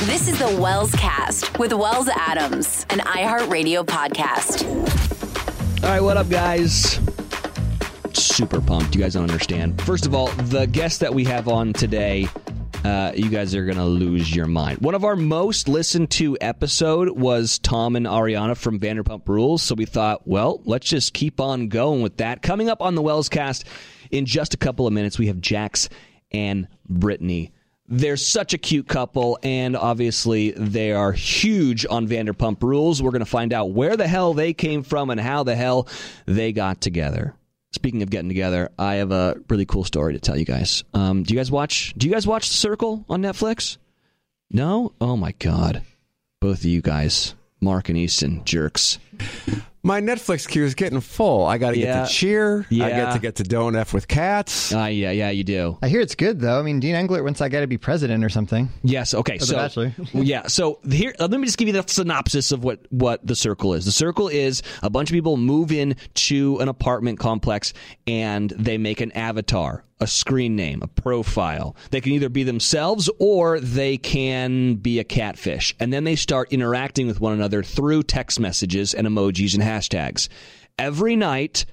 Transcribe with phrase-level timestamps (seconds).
[0.00, 4.62] This is the Wells Cast with Wells Adams, an iHeartRadio podcast.
[5.82, 7.00] All right, what up, guys?
[8.12, 8.94] Super pumped.
[8.94, 9.80] You guys don't understand.
[9.82, 12.28] First of all, the guest that we have on today,
[12.84, 14.78] uh, you guys are going to lose your mind.
[14.80, 19.62] One of our most listened to episode was Tom and Ariana from Vanderpump Rules.
[19.62, 22.42] So we thought, well, let's just keep on going with that.
[22.42, 23.64] Coming up on the Wells Cast
[24.10, 25.88] in just a couple of minutes, we have Jax
[26.32, 27.52] and Brittany
[27.88, 33.02] they're such a cute couple, and obviously they are huge on Vanderpump Rules.
[33.02, 35.88] We're going to find out where the hell they came from and how the hell
[36.26, 37.34] they got together.
[37.72, 40.82] Speaking of getting together, I have a really cool story to tell you guys.
[40.94, 41.92] Um, do you guys watch?
[41.96, 43.76] Do you guys watch The Circle on Netflix?
[44.50, 44.92] No?
[45.00, 45.82] Oh my god,
[46.40, 48.98] both of you guys, Mark and Easton, jerks.
[49.86, 51.46] My Netflix queue is getting full.
[51.46, 52.00] I got to Yeah.
[52.00, 52.60] get to Cheer.
[52.62, 52.88] I Yeah.
[52.88, 54.74] get to get to Don't F with Cats.
[54.74, 55.78] Uh, yeah, yeah, you do.
[55.80, 56.58] I hear it's good though.
[56.58, 58.68] I mean, Dean Englert wants I got to be president or something.
[58.82, 59.14] Yes.
[59.14, 59.38] Okay.
[59.38, 59.70] So,
[60.12, 60.48] well, yeah.
[60.48, 63.84] So here, let me just give you the synopsis of what what the circle is.
[63.84, 67.72] The circle is a bunch of people move in to an apartment complex
[68.08, 71.76] and they make an avatar, a screen name, a profile.
[71.92, 76.52] They can either be themselves or they can be a catfish, and then they start
[76.52, 79.75] interacting with one another through text messages and emojis and hashtags.
[80.78, 81.64] Every night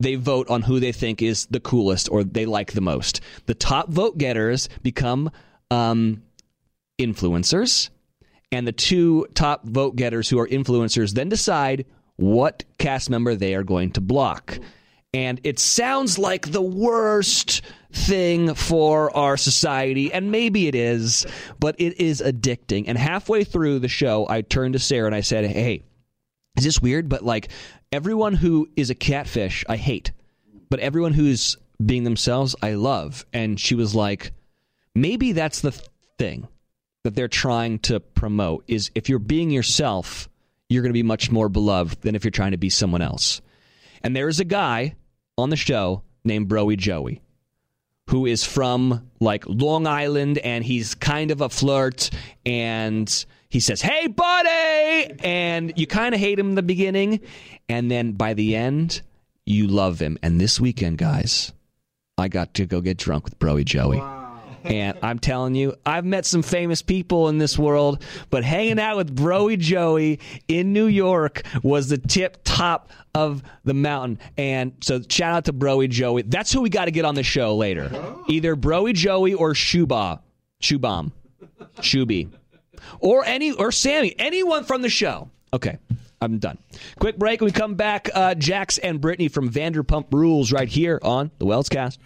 [0.00, 3.20] they vote on who they think is the coolest or they like the most.
[3.46, 5.30] The top vote getters become
[5.70, 6.22] um,
[6.98, 7.90] influencers,
[8.52, 11.84] and the two top vote getters who are influencers then decide
[12.16, 14.58] what cast member they are going to block.
[15.14, 21.26] And it sounds like the worst thing for our society, and maybe it is,
[21.58, 22.84] but it is addicting.
[22.86, 25.84] And halfway through the show, I turned to Sarah and I said, Hey,
[26.58, 27.08] is this weird?
[27.08, 27.48] But like
[27.92, 30.12] everyone who is a catfish, I hate.
[30.70, 33.24] But everyone who's being themselves, I love.
[33.32, 34.32] And she was like,
[34.94, 35.72] maybe that's the
[36.18, 36.48] thing
[37.04, 40.28] that they're trying to promote is if you're being yourself,
[40.68, 43.40] you're going to be much more beloved than if you're trying to be someone else.
[44.02, 44.96] And there's a guy
[45.38, 47.22] on the show named Bro Joey
[48.08, 52.10] who is from like Long Island and he's kind of a flirt
[52.46, 57.20] and he says, "Hey buddy." And you kind of hate him in the beginning
[57.68, 59.02] and then by the end
[59.48, 60.18] you love him.
[60.22, 61.52] And this weekend, guys,
[62.18, 64.02] I got to go get drunk with Bro Joey.
[64.64, 68.96] And I'm telling you, I've met some famous people in this world, but hanging out
[68.96, 74.18] with Bro Joey in New York was the tip top of the mountain.
[74.36, 76.22] And so shout out to Bro Joey.
[76.22, 77.90] That's who we got to get on the show later.
[77.94, 78.24] Oh.
[78.28, 80.20] Either Bro Joey or Shuba.
[80.60, 81.12] Shubham.
[81.76, 82.28] Shuby.
[83.00, 84.14] Or any or Sammy.
[84.18, 85.30] Anyone from the show.
[85.52, 85.78] Okay.
[86.20, 86.58] I'm done.
[86.98, 87.40] Quick break.
[87.40, 91.68] We come back, uh, Jax and Brittany from Vanderpump Rules right here on the Wells
[91.68, 92.00] Cast.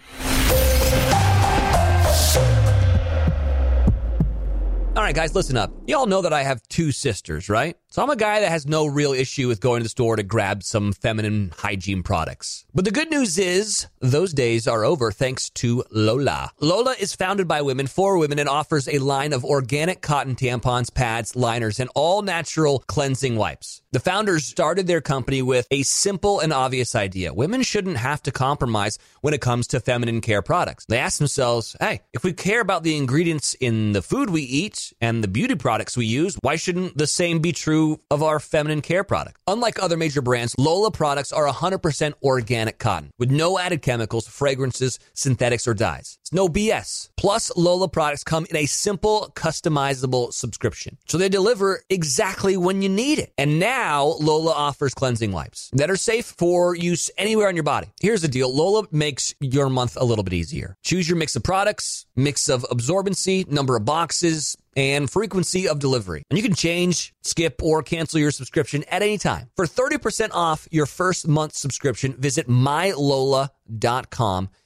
[5.02, 5.72] All right, guys, listen up.
[5.88, 7.76] Y'all know that I have two sisters, right?
[7.88, 10.22] So I'm a guy that has no real issue with going to the store to
[10.22, 12.64] grab some feminine hygiene products.
[12.72, 16.52] But the good news is those days are over thanks to Lola.
[16.60, 20.94] Lola is founded by women for women and offers a line of organic cotton tampons,
[20.94, 23.82] pads, liners, and all natural cleansing wipes.
[23.90, 27.34] The founders started their company with a simple and obvious idea.
[27.34, 30.86] Women shouldn't have to compromise when it comes to feminine care products.
[30.86, 34.91] They asked themselves, hey, if we care about the ingredients in the food we eat
[35.00, 38.82] and the beauty products we use, why shouldn't the same be true of our feminine
[38.82, 39.38] care product?
[39.46, 44.98] Unlike other major brands, Lola products are 100% organic cotton with no added chemicals, fragrances,
[45.14, 46.18] synthetics, or dyes.
[46.20, 47.10] It's no BS.
[47.16, 50.98] Plus, Lola products come in a simple, customizable subscription.
[51.06, 53.32] So they deliver exactly when you need it.
[53.38, 57.88] And now Lola offers cleansing wipes that are safe for use anywhere on your body.
[58.00, 58.54] Here's the deal.
[58.54, 60.76] Lola makes your month a little bit easier.
[60.82, 66.22] Choose your mix of products, mix of absorbency, number of boxes, and frequency of delivery.
[66.30, 69.50] And you can change, skip, or cancel your subscription at any time.
[69.56, 73.50] For 30% off your first month subscription, visit mylola.com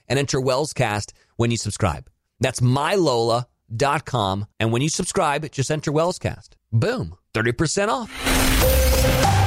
[0.09, 2.09] and enter Wellscast when you subscribe.
[2.41, 4.47] That's mylola.com.
[4.61, 6.51] And when you subscribe, just enter Wellscast.
[6.73, 9.46] Boom, 30% off.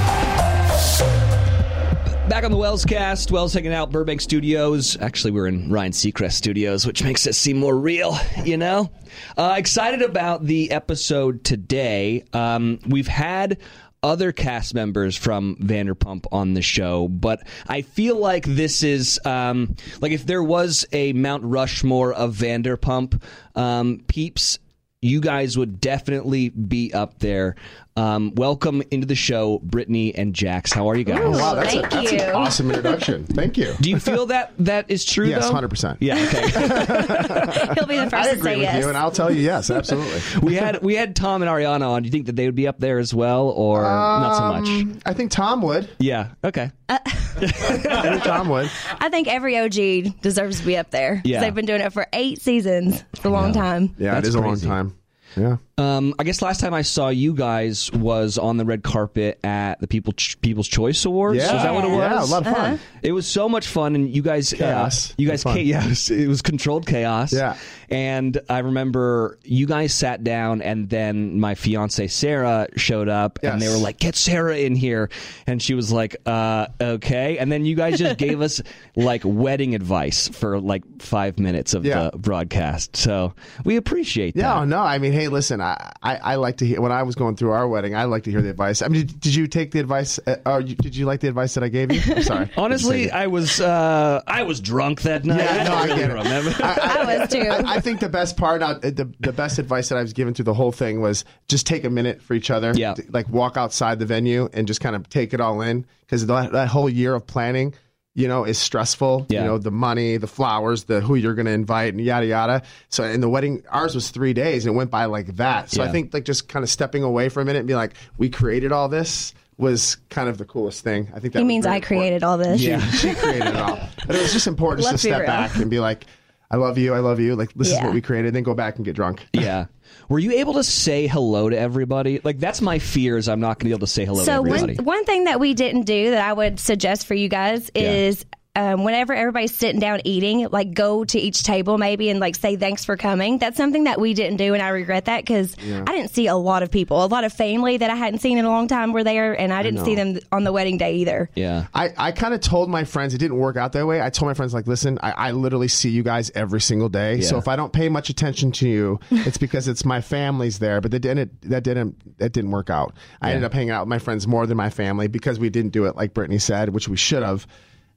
[2.29, 4.95] Back on the Wells cast, Wells hanging out, Burbank Studios.
[5.01, 8.15] Actually, we're in Ryan Seacrest Studios, which makes it seem more real,
[8.45, 8.91] you know?
[9.35, 12.23] Uh, excited about the episode today.
[12.31, 13.57] Um, we've had
[14.03, 19.75] other cast members from Vanderpump on the show, but I feel like this is um,
[19.99, 23.23] like if there was a Mount Rushmore of Vanderpump
[23.55, 24.59] um, peeps,
[25.01, 27.55] you guys would definitely be up there.
[27.95, 30.71] Um, welcome into the show, Brittany and Jax.
[30.71, 31.19] How are you guys?
[31.21, 32.19] Oh, wow, that's, a, that's you.
[32.19, 33.25] an awesome introduction.
[33.25, 33.73] Thank you.
[33.81, 35.27] Do you feel that that is true?
[35.27, 35.97] Yes, 100%.
[35.99, 36.13] Yeah.
[36.15, 37.73] Okay.
[37.75, 38.83] He'll be the first I to agree say with yes.
[38.83, 40.21] you, and I'll tell you yes, absolutely.
[40.41, 42.03] we had we had Tom and Ariana on.
[42.03, 44.69] Do you think that they would be up there as well, or not so much?
[44.69, 45.89] Um, I think Tom would.
[45.99, 46.29] Yeah.
[46.43, 46.71] Okay.
[46.89, 48.69] I think Tom would.
[48.99, 51.15] I think every OG deserves to be up there.
[51.17, 51.41] 'cause Yeah.
[51.41, 53.03] They've been doing it for eight seasons.
[53.13, 53.93] It's a long time.
[53.97, 54.95] Yeah, That's it is a long time.
[55.37, 55.57] Yeah.
[55.77, 59.79] Um, I guess last time I saw you guys was on the red carpet at
[59.79, 61.37] the People People's Choice Awards.
[61.37, 61.55] Yeah.
[61.55, 61.99] Is that what it was?
[61.99, 62.79] Yeah, a lot of fun.
[63.01, 65.11] It was so much fun, and you guys, Chaos.
[65.11, 67.31] Uh, you guys, ca- yeah, it was, it was controlled chaos.
[67.31, 67.55] Yeah.
[67.89, 73.61] And I remember you guys sat down, and then my fiance Sarah showed up, and
[73.61, 75.09] they were like, "Get Sarah in here,"
[75.47, 78.61] and she was like, uh, "Okay." And then you guys just gave us
[78.97, 82.09] like wedding advice for like five minutes of Yeah.
[82.11, 82.97] the broadcast.
[82.97, 83.33] So
[83.63, 84.41] we appreciate that.
[84.41, 87.15] Yeah, no, I mean, hey, listen, I, I, I like to hear when I was
[87.15, 88.81] going through our wedding, I like to hear the advice.
[88.81, 90.19] I mean, did, did you take the advice?
[90.25, 92.01] Uh, or you, did you like the advice that I gave you?
[92.15, 92.49] I'm sorry.
[92.57, 95.39] Honestly, I was uh, I was drunk that night.
[95.39, 96.13] Yeah, no, I don't get it.
[96.13, 96.55] really remember.
[96.63, 97.39] I was too.
[97.39, 100.33] I, I think the best part, out, the the best advice that I was given
[100.33, 102.73] through the whole thing was just take a minute for each other.
[102.73, 102.93] Yeah.
[102.93, 106.25] To, like walk outside the venue and just kind of take it all in because
[106.27, 107.73] that, that whole year of planning,
[108.15, 109.27] you know, is stressful.
[109.29, 109.41] Yeah.
[109.41, 112.61] You know, the money, the flowers, the who you're going to invite, and yada yada.
[112.89, 115.69] So, and the wedding, ours was three days, and it went by like that.
[115.69, 115.89] So Yeah.
[115.89, 118.29] I think like just kind of stepping away for a minute and be like, we
[118.29, 119.33] created all this.
[119.57, 121.09] Was kind of the coolest thing.
[121.13, 121.99] I think that He means I important.
[121.99, 122.61] created all this.
[122.61, 123.77] She, she created it all.
[124.07, 125.27] But it was just important just to step real.
[125.27, 126.05] back and be like,
[126.49, 127.35] I love you, I love you.
[127.35, 128.33] Like this is what we created.
[128.33, 129.27] Then go back and get drunk.
[129.33, 129.65] yeah.
[130.09, 132.19] Were you able to say hello to everybody?
[132.23, 134.25] Like that's my fear is I'm not going to be able to say hello to
[134.25, 137.69] So one, one thing that we didn't do that I would suggest for you guys
[137.75, 142.35] is um, whenever everybody's sitting down eating, like go to each table maybe and like
[142.35, 143.37] say thanks for coming.
[143.37, 146.35] That's something that we didn't do, and I regret that because I didn't see a
[146.35, 148.91] lot of people, a lot of family that I hadn't seen in a long time
[148.91, 151.29] were there, and I didn't see them on the wedding day either.
[151.35, 151.67] yeah.
[151.73, 154.01] I, I kind of told my friends it didn't work out that way.
[154.01, 157.21] I told my friends like, listen, I, I literally see you guys every single day.
[157.21, 160.81] So if I don't pay much attention to you, it's because it's my family's there.
[160.81, 162.93] But that didn't that didn't that didn't work out.
[163.21, 165.71] I ended up hanging out with my friends more than my family because we didn't
[165.71, 167.45] do it like Brittany said, which we should have.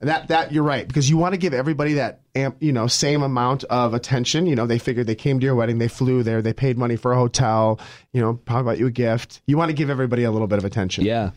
[0.03, 2.89] And that that you're right because you want to give everybody that amp, you know
[2.89, 4.47] same amount of attention.
[4.47, 6.97] You know they figured they came to your wedding, they flew there, they paid money
[6.97, 7.79] for a hotel.
[8.13, 9.41] You know probably bought you a gift.
[9.47, 11.05] You want to give everybody a little bit of attention.
[11.05, 11.31] Yeah.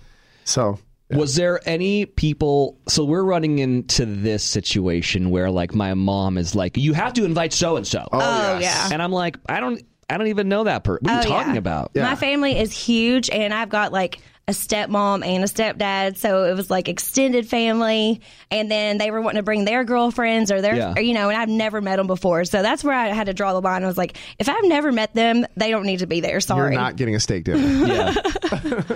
[0.45, 0.79] So
[1.11, 2.79] Was there any people?
[2.87, 7.23] So we're running into this situation where like my mom is like, "You have to
[7.23, 8.89] invite so and so," Oh, oh yeah.
[8.91, 9.79] and I'm like, "I don't,
[10.09, 11.03] I don't even know that person.
[11.05, 11.59] What are you Oh, talking yeah.
[11.59, 16.43] about?" My family is huge, and I've got like a stepmom and a stepdad, so
[16.43, 18.21] it was like extended family.
[18.51, 20.93] And then they were wanting to bring their girlfriends or their, Yeah.
[20.95, 23.33] or, you know, and I've never met them before, so that's where I had to
[23.33, 23.83] draw the line.
[23.83, 26.39] I was like, if I've never met them, they don't need to be there.
[26.39, 26.73] Sorry.
[26.73, 27.57] You're not getting a steak dinner.
[27.87, 28.13] Yeah,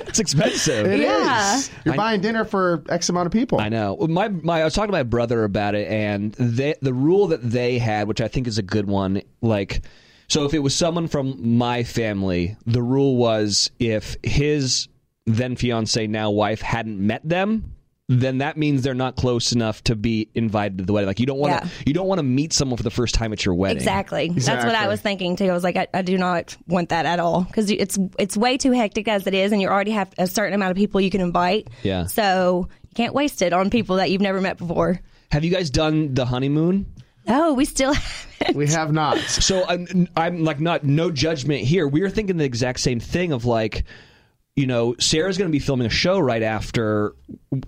[0.06, 0.86] it's expensive.
[0.86, 1.06] It is.
[1.08, 1.62] Yeah.
[1.84, 3.60] You're buying dinner for X amount of people.
[3.60, 3.98] I know.
[4.08, 7.42] My my I was talking to my brother about it, and they, the rule that
[7.42, 9.82] they had, which I think is a good one, like.
[10.28, 14.88] So if it was someone from my family, the rule was if his
[15.36, 17.74] then fiance, now wife, hadn't met them,
[18.08, 21.06] then that means they're not close enough to be invited to the wedding.
[21.08, 21.72] Like you don't want to Yeah.
[21.86, 23.78] you don't want to meet someone for the first time at your wedding.
[23.78, 24.30] Exactly.
[24.30, 25.46] That's what I was thinking too.
[25.46, 28.58] I was like, I, I do not want that at all because it's it's way
[28.58, 31.12] too hectic as it is, and you already have a certain amount of people you
[31.12, 31.68] can invite.
[31.84, 32.06] Yeah.
[32.08, 35.00] So you can't waste it on people that you've never met before.
[35.32, 36.88] Have you guys done the honeymoon?
[37.28, 37.94] No, we still
[38.56, 39.20] We have not.
[39.20, 41.88] So I'm, I'm like not no judgment here.
[41.88, 43.84] We were thinking the exact same thing of like,
[44.60, 47.16] you know, Sarah's going to be filming a show right after,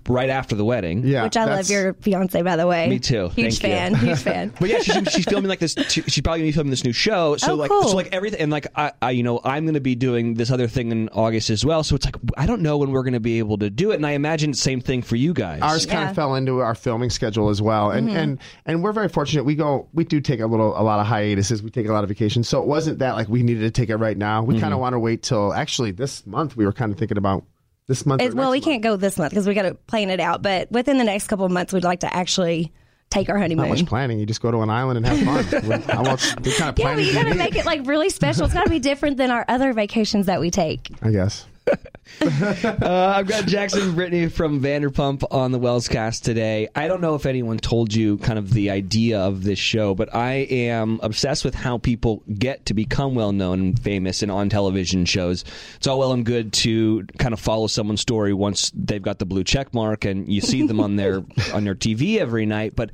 [0.06, 1.06] right after the wedding.
[1.06, 2.86] Yeah, which I love your fiance by the way.
[2.86, 3.30] Me too.
[3.30, 3.68] Huge Thank you.
[3.70, 3.94] fan.
[4.08, 4.52] Huge fan.
[4.60, 5.74] But yeah, she's, she's filming like this.
[5.88, 7.38] She's probably gonna be filming this new show.
[7.38, 7.88] So Oh, like, cool.
[7.88, 10.68] so like everything, and like I, I, you know, I'm gonna be doing this other
[10.68, 11.82] thing in August as well.
[11.82, 14.06] So it's like I don't know when we're gonna be able to do it, and
[14.06, 15.62] I imagine the same thing for you guys.
[15.62, 16.10] Ours kind Yeah.
[16.10, 18.16] of fell into our filming schedule as well, and mm-hmm.
[18.18, 19.44] and and we're very fortunate.
[19.44, 21.62] We go, we do take a little, a lot of hiatuses.
[21.62, 23.88] We take a lot of vacations, so it wasn't that like we needed to take
[23.88, 24.42] it right now.
[24.42, 24.60] We mm-hmm.
[24.60, 26.54] kind of want to wait till actually this month.
[26.56, 27.44] We were kind of thinking about
[27.86, 28.22] this month.
[28.22, 28.64] It, well, we month.
[28.64, 30.42] can't go this month because we got to plan it out.
[30.42, 32.72] But within the next couple of months, we'd like to actually
[33.10, 33.68] take our Not honeymoon.
[33.68, 34.18] much planning.
[34.18, 35.18] You just go to an island and have
[35.52, 35.82] fun.
[35.90, 38.44] I want the kind of yeah, but you got to make it like really special.
[38.44, 40.90] It's got to be different than our other vacations that we take.
[41.02, 41.46] I guess.
[42.20, 46.68] Uh, I've got Jax and Brittany from Vanderpump on the Wells cast today.
[46.74, 50.14] I don't know if anyone told you kind of the idea of this show, but
[50.14, 54.50] I am obsessed with how people get to become well known and famous and on
[54.50, 55.44] television shows.
[55.76, 59.26] It's all well and good to kind of follow someone's story once they've got the
[59.26, 62.90] blue check mark and you see them on their on their TV every night, but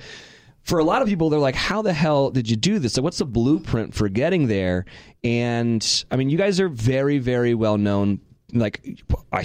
[0.63, 2.93] for a lot of people, they're like, "How the hell did you do this?
[2.93, 4.85] So what's the blueprint for getting there?"
[5.25, 8.21] And I mean, you guys are very, very well known.
[8.52, 9.02] Like,
[9.33, 9.45] I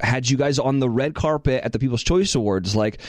[0.00, 2.74] had you guys on the red carpet at the People's Choice Awards.
[2.74, 3.00] Like,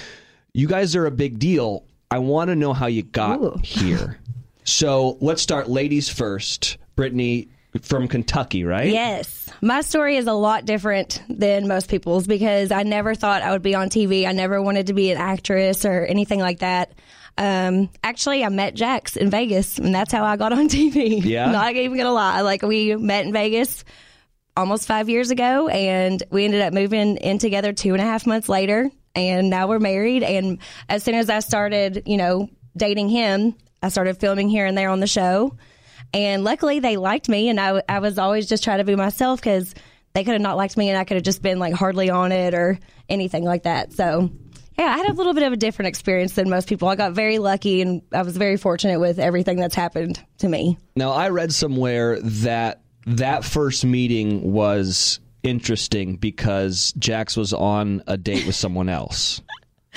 [0.53, 1.85] you guys are a big deal.
[2.09, 3.59] I want to know how you got Ooh.
[3.63, 4.19] here.
[4.67, 6.77] So let's start, ladies first.
[6.95, 7.49] Brittany
[7.83, 8.89] from Kentucky, right?
[8.89, 9.47] Yes.
[9.61, 13.61] My story is a lot different than most people's because I never thought I would
[13.61, 14.25] be on TV.
[14.27, 16.93] I never wanted to be an actress or anything like that.
[17.37, 21.23] Um, actually, I met Jax in Vegas, and that's how I got on TV.
[21.23, 21.51] Yeah?
[21.51, 22.41] Not even gonna lie.
[22.41, 23.83] Like, we met in Vegas
[24.57, 28.25] almost five years ago, and we ended up moving in together two and a half
[28.25, 30.24] months later, and now we're married.
[30.24, 30.59] And
[30.89, 34.89] as soon as I started, you know, dating him, I started filming here and there
[34.89, 35.55] on the show.
[36.13, 39.41] And luckily, they liked me, and I, I was always just trying to be myself
[39.41, 39.74] because
[40.13, 42.31] they could have not liked me, and I could have just been like hardly on
[42.31, 43.91] it or anything like that.
[43.91, 44.29] So,
[44.77, 46.88] yeah, I had a little bit of a different experience than most people.
[46.88, 50.77] I got very lucky, and I was very fortunate with everything that's happened to me.
[50.95, 58.17] Now, I read somewhere that that first meeting was interesting because Jax was on a
[58.17, 59.41] date with someone else.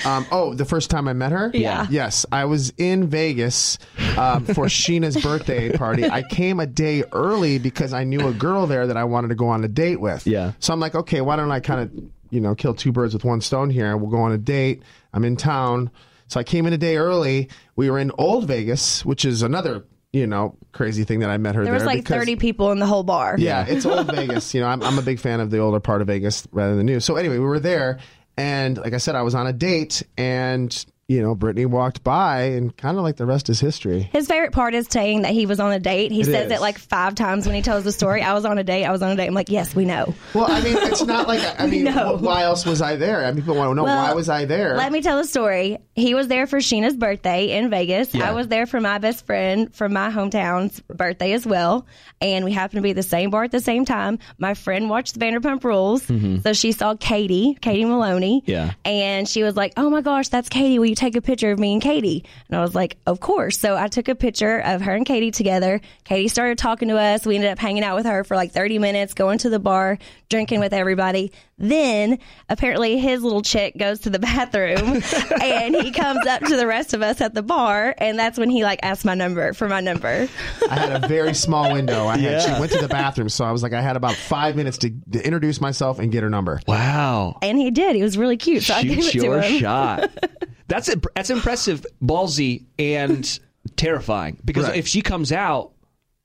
[0.05, 1.51] Um, oh, the first time I met her?
[1.53, 1.85] Yeah.
[1.89, 3.77] Yes, I was in Vegas
[4.17, 6.05] um, for Scheana's birthday party.
[6.05, 9.35] I came a day early because I knew a girl there that I wanted to
[9.35, 10.25] go on a date with.
[10.25, 10.53] Yeah.
[10.59, 11.91] So I'm like, okay, why don't I kind of,
[12.29, 13.97] you know, kill two birds with one stone here?
[13.97, 14.83] We'll go on a date.
[15.13, 15.91] I'm in town.
[16.27, 17.49] So I came in a day early.
[17.75, 21.55] We were in Old Vegas, which is another, you know, crazy thing that I met
[21.55, 23.35] her There was like because- 30 people in the whole bar.
[23.37, 24.53] yeah, it's old Vegas.
[24.53, 26.85] You know, I'm, I'm a big fan of the older part of Vegas rather than
[26.85, 26.99] new.
[26.99, 27.99] So anyway, we were there,
[28.37, 32.41] and like I said, I was on a date, and you know, Brittany walked by,
[32.43, 34.01] and kind of like the rest is history.
[34.13, 36.11] His favorite part is saying that he was on a date.
[36.11, 36.51] He It says is.
[36.53, 38.21] it like five times when he tells the story.
[38.21, 38.85] I was on a date.
[38.85, 39.27] I was on a date.
[39.27, 40.13] I'm like, yes, we know.
[40.33, 42.17] Well, I mean, it's not like I mean, No.
[42.17, 43.25] why else was I there?
[43.25, 44.77] I mean, people want to know Well, why was I there?
[44.77, 45.79] Let me tell the story.
[45.95, 48.13] He was there for Scheana's birthday in Vegas.
[48.13, 48.29] Yeah.
[48.29, 51.87] I was there for my best friend from my hometown's birthday as well.
[52.21, 54.19] And we happened to be at the same bar at the same time.
[54.37, 56.03] My friend watched the Vanderpump Rules.
[56.43, 58.41] So she saw Katie, Katie Maloney.
[58.41, 58.51] Mm-hmm.
[58.51, 58.73] Yeah.
[58.85, 60.77] And she was like, oh my gosh, that's Katie.
[60.77, 62.23] Will you take a picture of me and Katie?
[62.47, 63.57] And I was like, of course.
[63.59, 65.81] So I took a picture of her and Katie together.
[66.03, 67.25] Katie started talking to us.
[67.25, 69.97] We ended up hanging out with her for like 30 minutes, going to the bar,
[70.29, 71.31] drinking with everybody.
[71.57, 75.01] Then apparently his little chick goes to the bathroom
[75.41, 77.93] and he comes up to the rest of us at the bar.
[77.97, 80.27] And that's when he like asked my number for my number.
[80.69, 82.07] I had a very small window.
[82.07, 82.55] I had, Yeah.
[82.55, 84.91] She went to the bathroom, so I was like, I had about five minutes to,
[85.11, 86.61] to introduce myself and get her number.
[86.67, 87.37] Wow.
[87.41, 87.95] And he did.
[87.95, 88.63] He was really cute.
[88.63, 89.59] So I gave Shoot it your to him.
[89.59, 90.09] shot.
[90.69, 93.39] That's that's impressive, ballsy, and
[93.75, 94.39] terrifying.
[94.45, 94.77] Because Right.
[94.77, 95.73] if she comes out,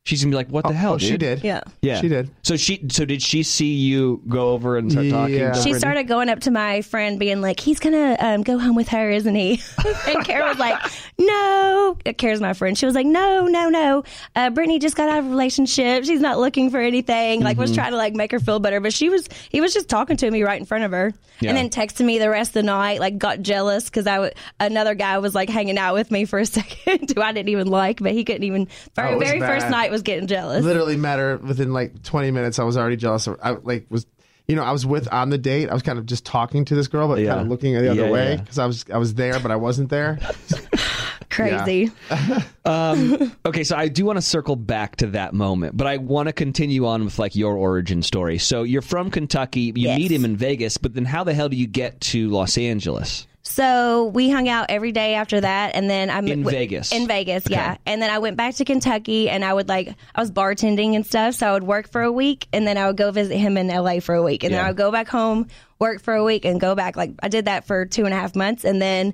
[0.05, 1.45] she's gonna be like, "What the hell?" oh, she dude?" did.
[1.45, 1.61] Yeah.
[1.83, 2.31] Yeah, She did.
[2.43, 5.35] So she, so did she see you go over and start talking?
[5.35, 5.49] Yeah.
[5.53, 5.79] to She Brittany?
[5.79, 9.11] started going up to my friend, being like, "He's gonna um, go home with her,
[9.11, 9.61] isn't he?"
[10.09, 10.79] and Kara was like,
[11.19, 12.77] "No." Kara's my friend.
[12.77, 14.05] She was like, "No, no, no.
[14.37, 16.05] Uh, Brittany just got out of a relationship.
[16.05, 17.61] She's not looking for anything." Like, Mm-hmm.
[17.63, 19.29] was trying to like make her feel better, but she was.
[19.51, 21.51] He was just talking to me right in front of her, Yeah.
[21.51, 23.01] and then texted me the rest of the night.
[23.01, 26.39] Like, got jealous because I w- another guy was like hanging out with me for
[26.41, 28.67] a second, who I didn't even like, but he couldn't even.
[28.95, 29.71] For Oh, it was very first bad.
[29.71, 30.65] night, was getting jealous.
[30.65, 32.59] Literally met her within like 20 minutes.
[32.59, 33.27] I was already jealous.
[33.27, 34.07] Of, I like was
[34.47, 35.71] you know, I was with on the date.
[35.71, 37.31] I was kind of just talking to this girl, but Yeah.
[37.31, 38.37] kind of looking the other Yeah, way yeah.
[38.37, 40.19] because I was I was there, but I wasn't there.
[41.31, 41.91] Crazy.
[42.67, 46.29] Um, okay, so I do want to circle back to that moment, but I want
[46.29, 48.39] to continue on with like your origin story.
[48.39, 49.99] So you're from Kentucky, you Yes.
[49.99, 53.27] meet him in Vegas, but then how the hell do you get to Los Angeles?
[53.47, 56.93] So we hung out every day after that, and then I'm In Vegas?
[56.93, 57.77] In Vegas, yeah.
[57.85, 61.07] And then I went back to Kentucky, and I would like I was bartending and
[61.07, 61.35] stuff.
[61.35, 63.69] So I would work for a week, and then I would go visit him in
[63.69, 65.49] LA for a week, and then I would go back home,
[65.79, 66.97] work for a week, and go back.
[66.97, 69.13] Like I did that for two and a half months, and then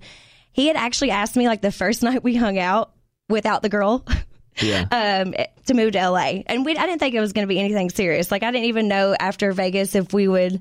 [0.52, 2.92] he had actually asked me like the first night we hung out
[3.28, 4.06] without the girl.
[4.60, 4.82] Yeah.
[5.24, 5.34] um,
[5.66, 6.42] to move to LA.
[6.46, 8.30] And we, I didn't think it was going to be anything serious.
[8.30, 10.60] Like, I didn't even know after Vegas if we would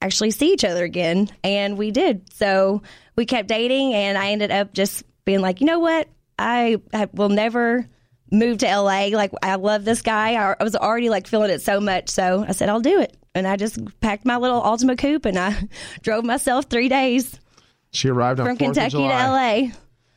[0.00, 1.28] actually see each other again.
[1.44, 2.32] And we did.
[2.32, 2.82] So
[3.16, 6.08] we kept dating, and I ended up just being like, you know what?
[6.38, 7.86] I, I will never
[8.30, 9.08] move to LA.
[9.08, 10.34] Like, I love this guy.
[10.34, 12.08] I, I was already like feeling it so much.
[12.08, 13.16] So I said, I'll do it.
[13.34, 15.56] And I just packed my little Altima Coupe and I
[16.02, 17.38] drove myself three days
[17.90, 19.62] She arrived on from 4th of Kentucky to LA.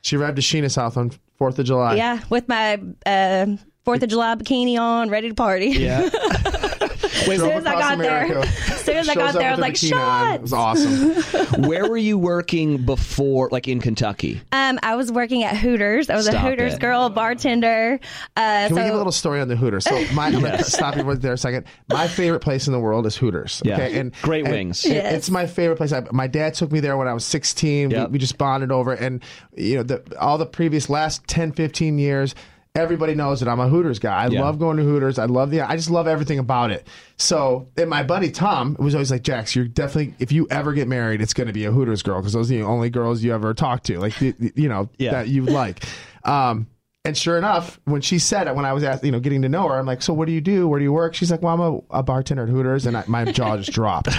[0.01, 1.95] She arrived to Scheana house on Fourth of July.
[1.95, 3.47] Yeah, with my uh,
[3.83, 5.67] Fourth of July bikini on, ready to party.
[5.67, 6.09] Yeah.
[7.03, 8.33] as soon as I got America.
[8.33, 10.33] there, as soon as I got there, I was like, a bikini on.
[10.35, 11.61] It was awesome.
[11.67, 14.41] Where were you working before, like in Kentucky?
[14.51, 16.09] Um, I was working at Hooters.
[16.09, 16.79] I was a Hooters it.
[16.79, 17.99] girl, bartender.
[18.35, 19.85] Uh, Can so we give a little story on the Hooters?
[19.85, 21.65] So my, I'm gonna stop you right there a second.
[21.89, 23.61] My favorite place in the world is Hooters.
[23.65, 23.75] Yeah.
[23.75, 24.85] Okay, and Great and wings.
[24.85, 25.13] it- Yes.
[25.13, 25.91] It's my favorite place.
[25.93, 27.91] I, my dad took me there when I was 16.
[27.91, 28.07] Yep.
[28.09, 28.99] We, we just bonded over, it.
[29.01, 29.23] and
[29.55, 32.35] you know, the, all the previous last 10, 15 years.
[32.75, 34.23] Everybody knows that I'm a Hooters guy.
[34.23, 34.43] I Yeah.
[34.43, 35.19] love going to Hooters.
[35.19, 35.59] I love the.
[35.61, 36.87] I just love everything about it.
[37.17, 40.87] So, and my buddy Tom was always like, "Jax, you're definitely if you ever get
[40.87, 43.33] married, it's going to be a Hooters girl because those are the only girls you
[43.33, 45.11] ever talk to, like the- the- you know Yeah.
[45.11, 45.83] that you like."
[46.23, 46.67] Um,
[47.03, 49.49] and sure enough, when she said it, when I was asked, you know, getting to
[49.49, 50.67] know her, I'm like, "So what do you do?
[50.67, 53.03] Where do you work?" She's like, "Well, I'm a, a bartender at Hooters," and I,
[53.07, 54.09] my jaw just dropped.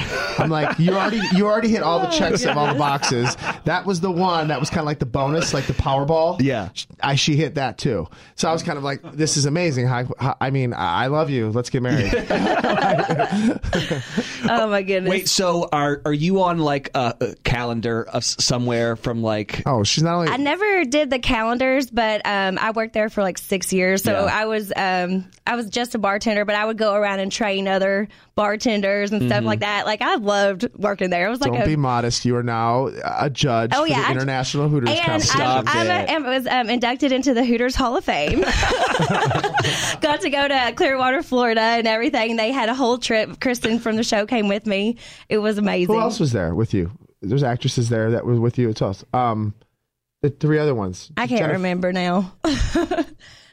[0.41, 3.37] I'm like, "You already, you already hit all the checks of all the boxes.
[3.67, 6.43] That was the one that was kind of like the bonus, like the Powerball.
[6.43, 6.71] Yeah.
[7.01, 8.09] I, she hit that too.
[8.35, 9.87] So I was kind of like, "This is amazing.
[9.87, 11.51] How, how, I mean, I I love you.
[11.51, 12.13] Let's get married."
[14.51, 15.09] oh my goodness.
[15.09, 19.63] Wait, so are are you on like a, a calendar of somewhere from like?
[19.67, 20.33] oh, she's not only.
[20.33, 24.03] I never did the calendars, but um, I worked there for like six years.
[24.03, 24.33] So Yeah.
[24.41, 27.69] I was um, I was just a bartender, but I would go around and train
[27.69, 29.87] other bartenders and stuff like that.
[29.87, 31.27] Like I loved working there.
[31.27, 32.25] It was like Don't a be modest.
[32.25, 35.23] You are now a judge Oh, for yeah, the I- International Hooters and.
[35.35, 38.41] I'm, I'm a, I was um, inducted into the Hooters Hall of Fame.
[40.01, 42.37] Got to go to Clearwater, Florida, and everything.
[42.37, 43.41] They had a whole trip.
[43.41, 44.97] Kristen from the show came with me.
[45.29, 45.95] It was amazing.
[45.95, 46.91] Who else was there with you?
[47.21, 48.69] There's actresses there that was with you.
[48.69, 49.05] It's us.
[49.13, 49.55] Um,
[50.23, 51.11] the three other ones.
[51.17, 52.33] I can't Jennifer- remember now.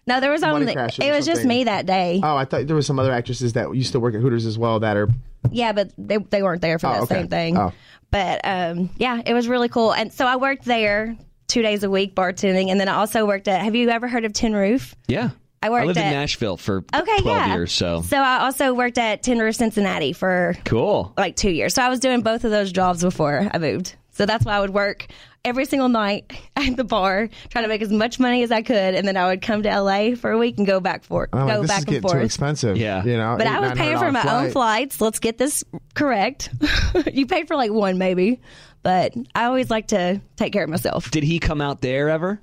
[0.07, 0.75] no, there was Money only.
[0.75, 1.47] Crashers It or was just something.
[1.57, 2.19] me that day.
[2.23, 4.57] Oh, I thought there was some other actresses that used to work at Hooters as
[4.57, 5.09] well that are.
[5.51, 7.15] Yeah, but they they weren't there for Oh, that okay.
[7.15, 7.57] same thing.
[7.57, 7.73] Oh.
[8.11, 9.93] But um, yeah, it was really cool.
[9.93, 11.15] And so I worked there
[11.47, 13.61] two days a week bartending, and then I also worked at.
[13.61, 14.95] Have you ever heard of Tin Roof?
[15.07, 15.29] Yeah,
[15.63, 17.53] I worked lived in Nashville for Okay, twelve yeah.
[17.55, 17.71] years.
[17.71, 21.13] So So I also worked at Tin Roof Cincinnati for cool.
[21.17, 21.73] like two years.
[21.75, 23.95] So I was doing both of those jobs before I moved.
[24.11, 25.07] So that's why I would work
[25.45, 28.95] every single night at the bar, trying to make as much money as I could,
[28.95, 31.47] and then I would come to LA for a week and go back for I'm
[31.47, 32.25] go like, this back is and getting too forth.
[32.25, 32.77] expensive.
[32.77, 33.03] Yeah.
[33.03, 33.35] you know.
[33.37, 35.01] But eight, I was paying for $900 my own flights.
[35.01, 36.49] Let's get this correct.
[37.11, 38.41] you paid for like one maybe,
[38.83, 41.11] but I always like to take care of myself.
[41.11, 42.39] Did he come out there ever?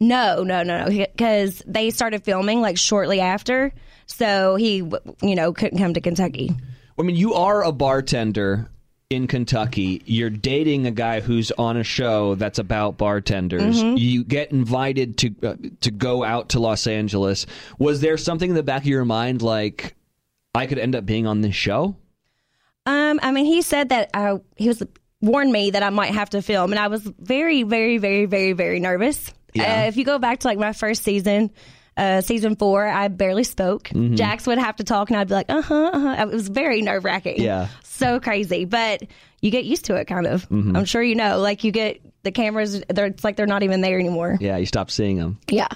[0.00, 3.72] No, no, no, no, because they started filming like shortly after,
[4.06, 4.76] so he,
[5.22, 6.54] you know, couldn't come to Kentucky.
[6.98, 8.70] I mean, you are a bartender
[9.14, 10.02] in Kentucky.
[10.04, 13.82] You're dating a guy who's on a show that's about bartenders.
[13.82, 13.96] Mm-hmm.
[13.96, 17.46] You get invited to uh, to go out to Los Angeles.
[17.78, 19.94] Was there something in the back of your mind like
[20.54, 21.96] I could end up being on this show?
[22.86, 24.82] Um, I mean, he said that I, he was
[25.20, 28.52] warned me that I might have to film, and I was very, very, very, very,
[28.52, 29.32] very nervous.
[29.54, 29.84] Yeah.
[29.84, 31.50] Uh, if you go back to like my first season,
[31.96, 33.84] uh, season four, I barely spoke.
[33.84, 34.16] Mm-hmm.
[34.16, 36.22] Jax would have to talk, and I'd be like, uh huh, uh huh.
[36.22, 37.40] It was very nerve wracking.
[37.40, 37.68] Yeah.
[37.84, 39.02] so crazy, but
[39.40, 40.48] you get used to it, kind of.
[40.48, 40.76] Mm-hmm.
[40.76, 42.82] I'm sure you know, like you get the cameras.
[42.88, 44.36] They're, it's like they're not even there anymore.
[44.40, 45.38] Yeah, you stop seeing them.
[45.48, 45.68] Yeah.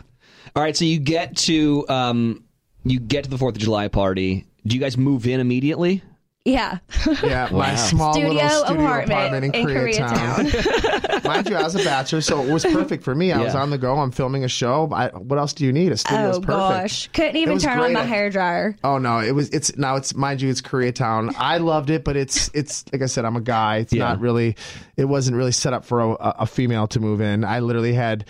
[0.56, 2.44] All right, so you get to um,
[2.84, 4.46] you get to the Fourth of July party.
[4.66, 6.02] Do you guys move in immediately?
[6.48, 6.78] Yeah.
[7.22, 11.24] Yeah, my small Studio little studio apartment apartment, in, in Koreatown.
[11.24, 13.32] Mind you, I was a bachelor, so it was perfect for me.
[13.32, 13.96] I was on the go.
[13.98, 14.88] I'm filming a show.
[14.92, 15.92] I, what else do you need?
[15.92, 16.48] A studio's oh perfect.
[16.82, 17.92] gosh, couldn't even was turn on great.
[17.94, 18.76] my hair dryer.
[18.82, 21.34] Oh no, it was it's now it's mind you it's Koreatown.
[21.36, 23.78] I loved it, but it's it's like I said, I'm a guy.
[23.78, 24.08] It's Yeah.
[24.08, 24.56] not really
[24.96, 27.44] it wasn't really set up for a, a female to move in.
[27.44, 28.24] I literally had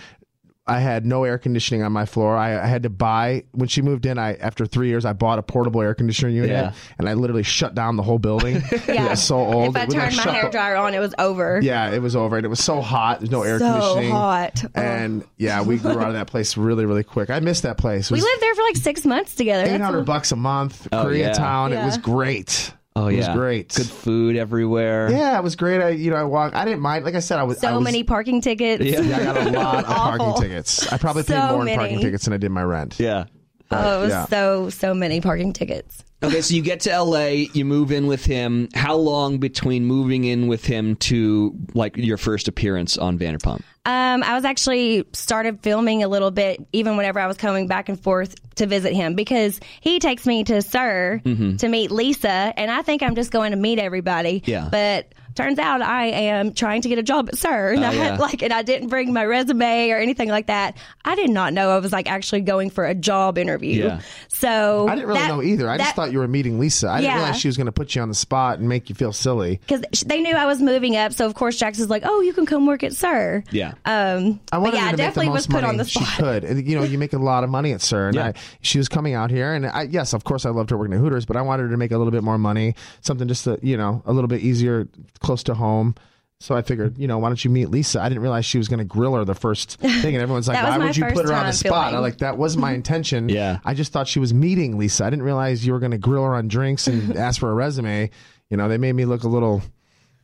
[0.69, 2.37] I had no air conditioning on my floor.
[2.37, 4.19] I, I had to buy when she moved in.
[4.19, 6.73] I after three years, I bought a portable air conditioner unit, Yeah.
[6.99, 8.57] and I literally shut down the whole building.
[8.71, 9.11] it Yeah.
[9.11, 9.77] was so old.
[9.77, 11.61] If I When turned my hair the- dryer on, it was over.
[11.63, 13.21] yeah, it was over, and it was so hot.
[13.21, 14.11] There's no air So conditioning.
[14.13, 14.63] hot.
[14.65, 14.81] Oh.
[14.81, 17.31] And yeah, we grew out of that place really, really quick.
[17.31, 18.11] I missed that place.
[18.11, 19.63] It We lived there for like six months together.
[19.63, 21.71] That's eight hundred bucks a month, Oh, Koreatown.
[21.71, 21.83] yeah.
[21.83, 22.73] It was great.
[23.01, 23.75] Oh it yeah, was great.
[23.75, 25.11] Good food everywhere.
[25.11, 25.81] Yeah, it was great.
[25.81, 26.55] I, you know, I walked.
[26.55, 27.05] I didn't mind.
[27.05, 28.85] Like I said, I was I So was- many parking tickets.
[28.85, 29.01] Yeah.
[29.01, 29.87] Yeah, I got a lot of
[30.21, 30.93] parking tickets.
[30.93, 32.99] I probably paid So more in parking tickets than I did my rent.
[32.99, 33.25] Yeah.
[33.71, 34.27] Oh, it was Yeah.
[34.27, 36.03] so so many parking tickets.
[36.23, 38.69] Okay, so you get to LA, you move in with him.
[38.75, 43.63] How long between moving in with him to like your first appearance on Vanderpump?
[43.89, 47.89] Um, I was actually started filming a little bit even whenever I was coming back
[47.89, 52.71] and forth to visit him because he takes me to SUR to meet Lisa, and
[52.71, 54.43] I think I'm just going to meet everybody.
[54.45, 54.69] Yeah.
[54.71, 57.93] But turns out I am trying to get a job at SUR, and Oh, I
[57.95, 58.17] yeah.
[58.19, 60.77] like, and I didn't bring my resume or anything like that.
[61.05, 63.85] I did not know I was like actually going for a job interview.
[63.85, 64.01] Yeah.
[64.27, 65.71] So I didn't really that- know either.
[65.71, 66.89] I just thought you were meeting Lisa.
[66.89, 68.95] I didn't realize she was going to put you on the spot and make you
[68.97, 69.61] feel silly.
[69.67, 72.33] because they knew I was moving up, so of course Jax was like, "Oh, you
[72.35, 73.75] can come work at SUR." Yeah.
[73.85, 75.77] Um, I but wanted yeah, her to definitely make the was most put money on
[75.77, 76.07] the spot.
[76.09, 76.67] she could.
[76.69, 78.11] You know, you make a lot of money at SUR.
[78.13, 78.27] Yeah.
[78.27, 80.95] I, she was coming out here, and I, yes, of course, I loved her working
[80.95, 83.45] at Hooters, but I wanted her to make a little bit more money, something just
[83.45, 84.89] to, you know, a little bit easier,
[85.21, 85.95] close to home.
[86.41, 88.01] So I figured, you know, why don't you meet Lisa?
[88.01, 90.63] I didn't realize she was going to grill her the first thing, and everyone's like,
[90.63, 91.95] "Why would you put her on the spot?" filming.
[91.97, 93.59] I'm like, "That wasn't my intention." Yeah.
[93.65, 95.05] I just thought she was meeting Lisa.
[95.05, 97.55] I didn't realize you were going to grill her on drinks and ask for a
[97.55, 98.11] resume.
[98.51, 99.63] You know, they made me look a little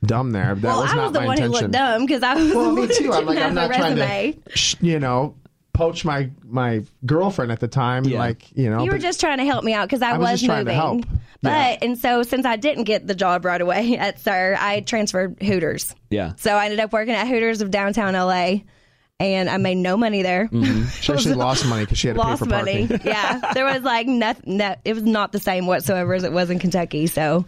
[0.04, 0.54] dumb there.
[0.54, 1.52] That well, was I was the my one intention.
[1.52, 2.54] who looked dumb because I was.
[2.54, 3.04] Well, the me one too.
[3.04, 4.32] who I'm like, I'm not trying resume.
[4.54, 5.34] to, you know,
[5.72, 8.04] poach my my girlfriend at the time.
[8.04, 8.18] Yeah.
[8.18, 10.30] Like, you know, You were just trying to help me out because I, I was
[10.30, 10.76] just trying to moving.
[10.76, 11.04] help.
[11.42, 11.78] But Yeah.
[11.82, 15.94] and so since I didn't get the job right away at SUR, I transferred Hooters.
[16.10, 16.34] Yeah.
[16.36, 18.58] So I ended up working at Hooters of downtown LA,
[19.20, 20.46] and I made no money there.
[20.48, 20.86] Mm-hmm.
[21.00, 22.88] she actually lost money because she had to Lost pay for money.
[23.04, 24.58] yeah, there was like nothing.
[24.58, 27.06] No, it was not the same whatsoever as it was in Kentucky.
[27.08, 27.44] So.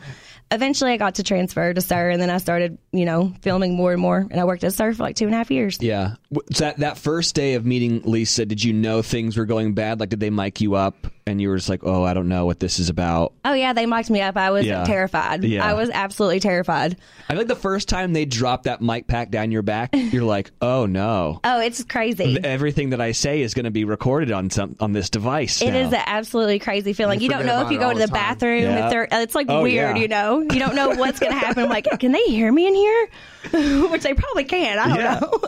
[0.51, 3.93] Eventually, I got to transfer to SUR, and then I started, you know, filming more
[3.93, 4.27] and more.
[4.31, 5.79] And I worked at SUR for like two and a half years.
[5.81, 6.15] Yeah.
[6.53, 9.99] So that that first day of meeting Lisa, did you know things were going bad?
[9.99, 12.47] Like, did they mic you up, and you were just like, "Oh, I don't know
[12.47, 14.37] what this is about." Oh yeah, they mocked me up.
[14.37, 14.85] I was Yeah.
[14.85, 15.43] terrified.
[15.45, 15.67] Yeah.
[15.67, 16.97] I was absolutely terrified.
[17.29, 20.23] I feel like the first time they dropped that mic pack down your back, you're
[20.25, 22.39] like, "Oh no." Oh, it's crazy.
[22.43, 25.61] Everything that I say is going to be recorded on some on this device.
[25.63, 25.79] It now.
[25.79, 27.21] is an absolutely crazy feeling.
[27.21, 28.63] You You, don't know if you go to the the bathroom.
[28.63, 28.85] Yeah.
[28.87, 30.03] If they're, it's like Oh, weird, yeah.
[30.03, 30.41] you know.
[30.41, 31.65] You don't know what's going to happen.
[31.65, 33.09] I'm like, can they hear me in here?
[33.91, 34.79] Which they probably can.
[34.79, 35.19] I don't Yeah.
[35.21, 35.41] know.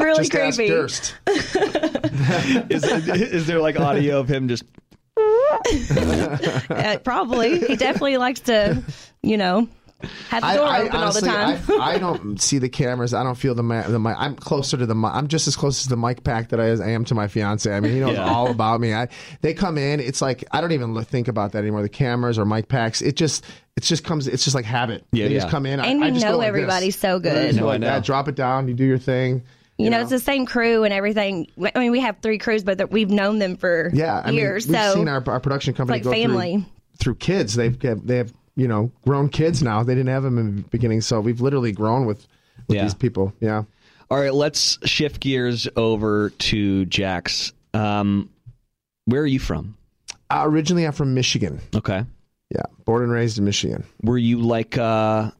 [0.00, 0.70] It's really Just ask creepy.
[0.70, 1.14] Durst.
[2.70, 4.64] is, is there like audio of him just?
[6.70, 7.58] Uh, probably.
[7.66, 8.82] He definitely likes to,
[9.22, 9.68] you know,
[10.28, 11.80] have the door I open honestly, all the time.
[11.80, 13.12] I, I don't see the cameras.
[13.14, 13.86] I don't feel the mic.
[13.86, 14.14] The mic.
[14.18, 14.94] I'm closer to the.
[14.94, 15.10] mic.
[15.12, 17.70] I'm just as close to the mic pack that I, I am to my fiance.
[17.72, 18.30] I mean, he knows Yeah.
[18.32, 18.94] all about me.
[18.94, 19.08] I
[19.40, 19.98] they come in.
[20.00, 21.82] It's like I don't even think about that anymore.
[21.82, 23.02] The cameras or mic packs.
[23.02, 23.44] It just
[23.76, 24.28] it just comes.
[24.28, 25.04] It's just like habit.
[25.12, 25.40] Yeah, they yeah.
[25.40, 25.80] just come in.
[25.80, 26.48] And I, you I just know go like this.
[26.48, 27.36] everybody so good.
[27.36, 27.86] I just No, go I like know.
[27.88, 28.04] that.
[28.04, 28.68] Drop it down.
[28.68, 29.42] You do your thing.
[29.78, 31.46] You know, it's the same crew and everything.
[31.74, 34.68] I mean, we have three crews, but we've known them for Yeah, I years.
[34.68, 36.56] mean, we've so seen our, our production company like go family.
[36.56, 36.64] through
[36.98, 37.54] through kids.
[37.54, 39.84] They've they have you know grown kids now.
[39.84, 42.26] They didn't have them in the beginning, so we've literally grown with
[42.66, 42.82] with Yeah.
[42.82, 43.32] these people.
[43.40, 43.62] Yeah.
[44.10, 47.52] All right, let's shift gears over to Jax.
[47.72, 48.30] Um,
[49.04, 49.76] where are you from?
[50.30, 51.60] Uh, originally, I'm from Michigan.
[51.76, 52.04] Okay.
[52.50, 53.84] Yeah, born and raised in Michigan.
[54.02, 55.30] Were you like uh,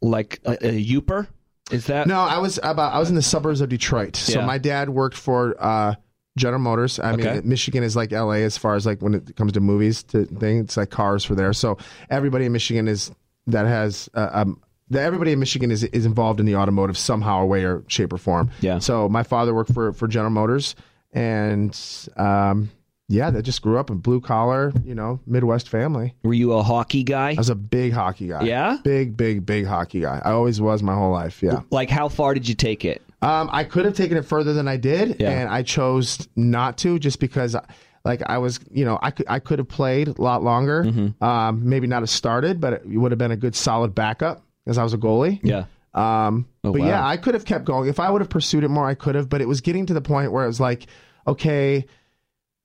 [0.00, 1.26] like a, a Yooper?
[1.74, 2.92] Is that No, I was about.
[2.94, 4.16] I was in the suburbs of Detroit.
[4.16, 4.46] So Yeah.
[4.46, 5.94] my dad worked for uh,
[6.36, 6.98] General Motors.
[6.98, 7.34] I Okay.
[7.34, 10.24] mean, Michigan is like LA as far as like when it comes to movies to
[10.24, 10.58] thing.
[10.58, 11.52] It's like cars for there.
[11.52, 11.78] So
[12.10, 13.10] everybody in Michigan is
[13.46, 14.60] that has uh, um.
[14.90, 18.18] The, everybody in Michigan is is involved in the automotive somehow, way or shape or
[18.18, 18.50] form.
[18.60, 18.80] Yeah.
[18.80, 20.74] So my father worked for for General Motors,
[21.12, 21.74] and
[22.18, 22.70] um,
[23.08, 26.14] yeah, that just grew up in blue collar, you know, Midwest family.
[26.22, 27.30] Were you a hockey guy?
[27.30, 28.44] I was a big hockey guy.
[28.44, 28.78] Yeah?
[28.82, 30.20] Big, big, big hockey guy.
[30.24, 31.42] I always was my whole life.
[31.42, 31.60] Yeah.
[31.70, 33.02] Like, how far did you take it?
[33.20, 35.30] Um, I could have taken it further than I did, Yeah.
[35.30, 37.56] and I chose not to, just because,
[38.04, 40.84] like, I was, you know, I could, I could have played a lot longer.
[40.84, 41.24] Mm-hmm.
[41.24, 44.78] Um, maybe not have started, but it would have been a good solid backup because
[44.78, 45.40] I was a goalie.
[45.42, 45.64] Yeah.
[45.94, 46.86] Um, Oh, but wow.
[46.88, 48.86] yeah, I could have kept going if I would have pursued it more.
[48.86, 50.86] I could have, but it was getting to the point where it was like,
[51.26, 51.86] okay,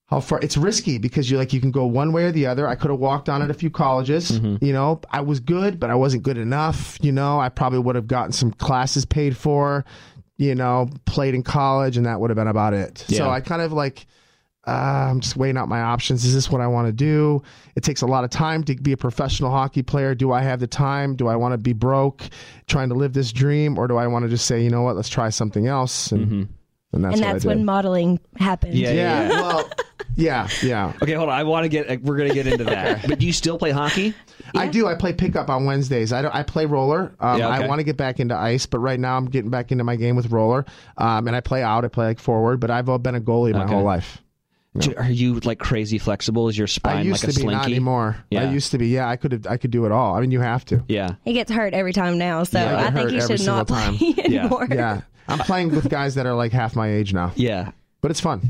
[0.09, 0.39] how far?
[0.41, 2.67] It's risky because you like you can go one way or the other.
[2.67, 4.31] I could have walked on at a few colleges.
[4.31, 4.63] Mm-hmm.
[4.65, 6.97] You know, I was good, but I wasn't good enough.
[7.01, 9.85] You know, I probably would have gotten some classes paid for.
[10.37, 13.05] You know, played in college, and that would have been about it.
[13.07, 13.17] Yeah.
[13.19, 14.07] So I kind of like.
[14.67, 16.25] Uh, I'm just weighing out my options.
[16.25, 17.41] Is this what I want to do?
[17.75, 20.13] It takes a lot of time to be a professional hockey player.
[20.13, 21.15] Do I have the time?
[21.15, 22.23] Do I want to be broke
[22.67, 23.79] trying to live this dream?
[23.79, 26.11] Or do I want to just say, you know what, let's try something else?
[26.11, 26.49] And
[26.91, 28.75] and that's, and that's when modeling happened.
[28.75, 29.69] Yeah, yeah, yeah, well,
[30.15, 30.93] yeah, yeah.
[31.01, 31.35] Okay, hold on.
[31.37, 32.01] I want to get.
[32.03, 33.07] We're gonna get into that.
[33.07, 34.13] But do you still play hockey?
[34.55, 34.87] I do.
[34.87, 36.11] I play pickup on Wednesdays.
[36.13, 36.33] I don't.
[36.33, 37.13] I play roller.
[37.19, 37.63] Um, Yeah, okay.
[37.63, 39.95] I want to get back into ice, but right now I'm getting back into my
[39.95, 40.65] game with roller.
[40.97, 41.85] Um, and I play out.
[41.85, 43.73] I play like forward, but I've been a goalie my Okay.
[43.73, 44.21] whole life.
[44.77, 46.47] Do- Are you like crazy flexible?
[46.47, 47.55] Is your spine I spine used like to be, slinky?
[47.55, 48.17] not anymore.
[48.29, 48.43] Yeah.
[48.43, 48.87] I used to be.
[48.89, 49.31] Yeah, I could.
[49.31, 50.15] have I could do it all.
[50.15, 50.83] I mean, you have to.
[50.87, 51.15] Yeah.
[51.25, 53.67] He gets hurt every time now, so Yeah, I I think hurt he should not
[53.67, 53.97] time.
[53.97, 54.41] play Yeah.
[54.41, 54.67] anymore.
[54.69, 57.71] Yeah, I'm playing with guys that are like half my age now, Yeah.
[58.01, 58.41] but it's fun.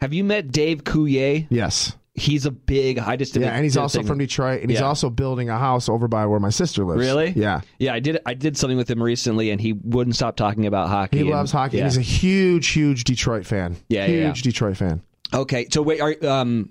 [0.00, 1.46] Have you met Dave Coulier?
[1.50, 1.96] Yes.
[2.16, 2.98] He's a big.
[3.00, 4.86] I just did Yeah, and he's also thing- from Detroit, and he's Yeah.
[4.86, 7.00] also building a house over by where my sister lives.
[7.00, 7.32] Really?
[7.34, 7.62] Yeah.
[7.80, 8.18] Yeah, I did.
[8.24, 11.16] I did something with him recently, and he wouldn't stop talking about hockey.
[11.18, 11.78] He and- loves hockey.
[11.78, 11.84] Yeah.
[11.86, 13.76] and He's a huge, huge Detroit fan.
[13.88, 14.32] Yeah, huge yeah, yeah.
[14.42, 15.02] Detroit fan.
[15.32, 16.68] okay, so wait, are um,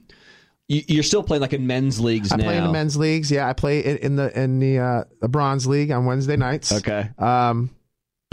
[0.69, 2.43] you, you're still playing like in men's leagues I now?
[2.45, 3.29] play in the men's leagues.
[3.29, 6.71] Yeah, I play in, in the in the uh, the bronze league on Wednesday nights.
[6.71, 7.09] Okay.
[7.19, 7.69] Um,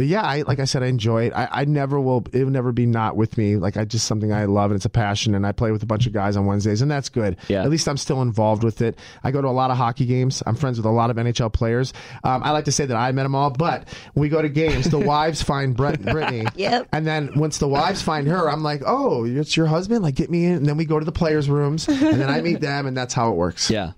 [0.01, 1.35] but yeah, I like I said, I enjoy it.
[1.35, 2.25] I, I never will.
[2.33, 3.57] It will never be not with me.
[3.57, 5.35] Like I just something I love and it's a passion.
[5.35, 7.37] And I play with a bunch of guys on Wednesdays, and that's good.
[7.49, 7.65] Yeah.
[7.65, 8.99] At least I'm still involved with it.
[9.23, 10.43] I go to a lot of hockey games.
[10.47, 11.93] I'm friends with a lot of NHL players.
[12.25, 14.89] Um, I like to say that I met them all, but we go to games,
[14.89, 16.47] the wives find Brett, Brittany.
[16.55, 16.89] Yep.
[16.95, 20.03] And then once the wives find her, I'm like, oh, it's your husband.
[20.03, 20.55] Like get me in.
[20.55, 23.13] And then we go to the players' rooms, and then I meet them, and that's
[23.13, 23.71] how it works.
[23.71, 23.93] Yeah.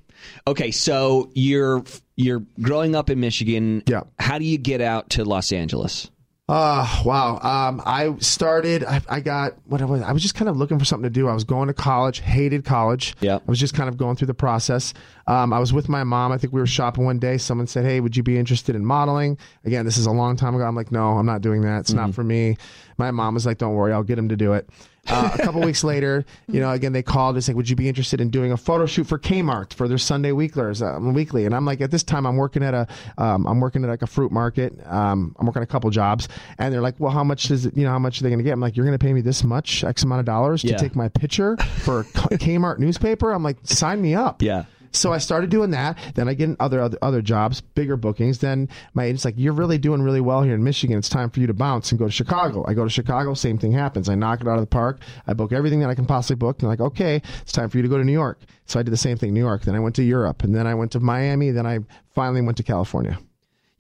[0.47, 1.85] Okay, so you're
[2.17, 3.83] you're growing up in Michigan.
[3.87, 4.03] Yeah.
[4.19, 6.11] How do you get out to Los Angeles?
[6.49, 7.39] Uh, wow.
[7.39, 10.79] Um, I started, I, I got, what I was, I was just kind of looking
[10.79, 11.29] for something to do.
[11.29, 13.15] I was going to college, hated college.
[13.21, 13.37] Yeah.
[13.37, 14.93] I was just kind of going through the process.
[15.27, 16.33] Um, I was with my mom.
[16.33, 17.39] I think we were shopping one day.
[17.39, 19.39] Someone said, Hey, would you be interested in modeling?
[19.65, 20.65] Again, this is a long time ago.
[20.65, 21.81] I'm like, no, I'm not doing that.
[21.81, 22.57] It's not for me.
[22.99, 24.69] My mom was like, don't worry, I'll get him to do it.
[25.09, 27.89] Uh, a couple weeks later, you know, again, they called and said, would you be
[27.89, 31.45] interested in doing a photo shoot for Kmart for their Sunday weeklers, um, weekly?
[31.47, 32.87] And I'm like, at this time, I'm working at a,
[33.19, 34.75] um, I'm working at like a fruit market.
[34.87, 37.83] Um, I'm working a couple jobs and they're like, well, how much is it, you
[37.85, 38.53] know, how much are they going to get?
[38.53, 40.77] I'm like, you're going to pay me this much, X amount of dollars Yeah.
[40.77, 43.33] to take my picture for Kmart newspaper?
[43.33, 44.41] I'm like, sign me up.
[44.43, 44.65] Yeah.
[44.93, 45.99] So I started doing that.
[46.15, 48.39] Then I get in other, other other jobs, bigger bookings.
[48.39, 50.99] Then my agent's like, "You're really doing really well here in Michigan.
[50.99, 53.35] It's time for you to bounce and go to Chicago." I go to Chicago.
[53.35, 54.09] Same thing happens.
[54.09, 55.01] I knock it out of the park.
[55.27, 56.57] I book everything that I can possibly book.
[56.57, 58.83] And they're like, "Okay, it's time for you to go to New York." So I
[58.83, 59.63] did the same thing, New York.
[59.63, 61.51] Then I went to Europe, and then I went to Miami.
[61.51, 61.81] Then I
[62.15, 63.19] finally went to California.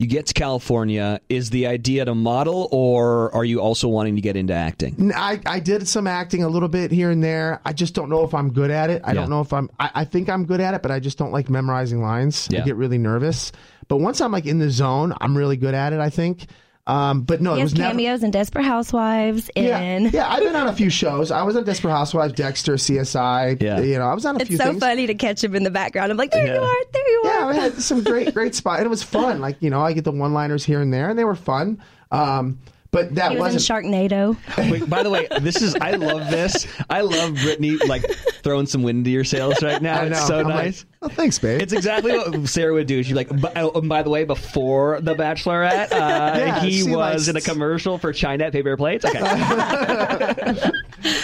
[0.03, 1.21] You get to California.
[1.29, 5.12] Is the idea to model, or are you also wanting to get into acting?
[5.15, 7.61] I, I did some acting a little bit here and there.
[7.65, 9.03] I just don't know if I'm good at it.
[9.05, 9.15] I Yeah.
[9.21, 9.71] don't know if I'm.
[9.79, 12.49] I, I think I'm good at it, but I just don't like memorizing lines.
[12.51, 12.62] Yeah.
[12.62, 13.53] I get really nervous.
[13.87, 16.01] But once I'm like in the zone, I'm really good at it.
[16.01, 16.47] I think.
[16.87, 17.90] Um, but no, He it has was never.
[17.92, 19.49] cameos in Desperate Housewives.
[19.55, 21.31] Yeah, In yeah, I've been on a few shows.
[21.31, 23.62] I was on Desperate Housewives, Dexter, CSI.
[23.62, 23.79] Yeah.
[23.81, 24.81] you know, I was on a it's few It's so things.
[24.83, 26.11] funny to catch him in the background.
[26.11, 27.33] I'm like, there you are, there you are.
[27.35, 27.51] Yeah, are.
[27.51, 29.40] we had some great, great spot, and it was fun.
[29.40, 31.81] Like you know, I get the one-liners here and there, and they were fun.
[32.11, 32.59] Um,
[32.90, 33.85] but that He was in wasn't.
[34.11, 34.37] Sharknado.
[34.71, 36.66] Wait, by the way, this is I love this.
[36.90, 38.03] I love Brittany like
[38.42, 40.01] throwing some wind into your sails right now.
[40.01, 40.16] I know.
[40.16, 41.11] It's so I'm like, nice.
[41.11, 41.61] oh, thanks, babe.
[41.61, 43.03] It's exactly what Sarah would do.
[43.03, 45.97] She's like, oh, and by the way, before The Bachelorette, uh,
[46.43, 49.05] Yeah, he was in a commercial for Chinette paper plates.
[49.05, 49.21] Okay.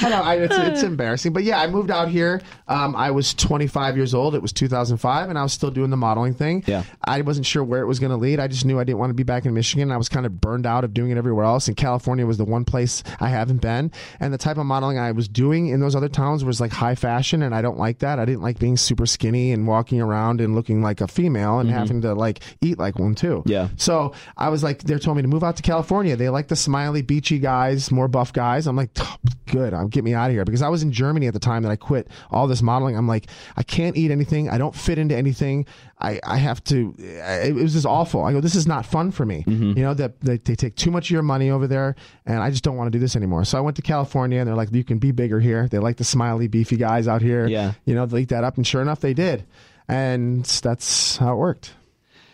[0.01, 2.41] I know, I, it's, it's embarrassing, but yeah, I moved out here.
[2.67, 4.35] Um, I was 25 years old.
[4.35, 6.64] It was 2005, and I was still doing the modeling thing.
[6.67, 6.83] Yeah.
[7.05, 8.41] I wasn't sure where it was going to lead.
[8.41, 9.93] I just knew I didn't want to be back in Michigan.
[9.93, 12.45] I was kind of burned out of doing it everywhere else, and California was the
[12.45, 13.93] one place I haven't been.
[14.19, 16.95] And the type of modeling I was doing in those other towns was like high
[16.97, 18.19] fashion, and I don't like that.
[18.19, 21.69] I didn't like being super skinny and walking around and looking like a female and
[21.69, 21.79] mm-hmm.
[21.79, 23.43] having to like eat like one too.
[23.47, 23.69] Yeah.
[23.77, 26.17] So I was like, they told me to move out to California.
[26.17, 28.67] They like the smiley, beachy guys, more buff guys.
[28.67, 29.17] I'm like, "Oh,
[29.49, 29.75] good.
[29.75, 31.71] I'm get me out of here because I was in Germany at the time that
[31.71, 32.97] I quit all this modeling.
[32.97, 33.27] I'm like,
[33.57, 34.49] I can't eat anything.
[34.49, 35.67] I don't fit into anything.
[36.01, 36.95] I, I have to.
[36.99, 38.25] It was just awful.
[38.25, 39.43] I go, this is not fun for me.
[39.47, 42.51] You know that they, they take too much of your money over there, and I
[42.51, 43.45] just don't want to do this anymore.
[43.45, 45.67] So I went to California, and they're like, you can be bigger here.
[45.69, 47.47] They like the smiley, beefy guys out here.
[47.49, 47.73] Yeah.
[47.85, 49.45] You know, they eat that up, and sure enough, they did,
[49.89, 51.75] and that's how it worked.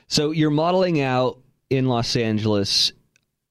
[0.09, 1.38] so you're modeling out
[1.70, 2.92] in Los Angeles.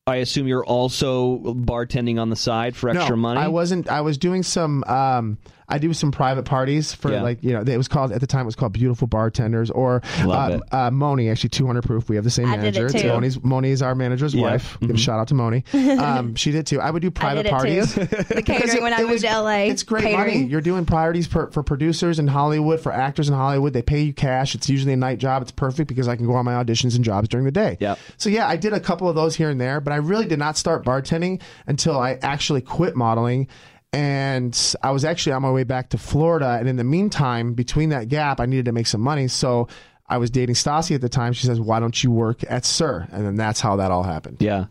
[0.06, 3.39] I assume you're also bartending on the side for extra no, money.
[3.39, 3.89] I wasn't.
[3.89, 4.84] I was doing some.
[4.84, 5.38] Um,
[5.69, 7.21] I do some private parties for Yeah.
[7.21, 10.02] like you know it was called at the time it was called Beautiful Bartenders or
[10.19, 12.10] uh, uh, Moni actually 200 proof.
[12.10, 12.86] We have the same I did it manager.
[12.88, 13.08] It's too.
[13.10, 14.41] Moni's Moni's our manager's Yeah.
[14.43, 14.78] wife.
[14.82, 15.63] Give a shout out to Moni.
[16.04, 16.82] Um, she did too.
[16.82, 17.93] I would do I private did it parties.
[17.93, 18.06] too.
[18.06, 19.56] The Because catering when I moved to LA.
[19.69, 20.17] It's great catering.
[20.41, 20.43] money.
[20.49, 23.73] You're doing priorities for, for producers in Hollywood, for actors in Hollywood.
[23.73, 24.54] They pay you cash.
[24.56, 25.41] It's usually a night job.
[25.43, 27.78] It's perfect because I can go on my auditions and jobs during the day.
[27.80, 27.99] Yep.
[28.17, 30.39] So yeah, I did a couple of those here and there, but I really did
[30.39, 33.47] not start bartending until I actually quit modeling.
[33.93, 36.58] And I was actually on my way back to Florida.
[36.60, 39.27] And in the meantime, between that gap, I needed to make some money.
[39.27, 39.67] So
[40.10, 41.34] I was dating Stassi at the time.
[41.34, 43.08] She says, Why don't you work at SUR?
[43.12, 44.38] And then that's how that all happened.
[44.39, 44.65] Yeah.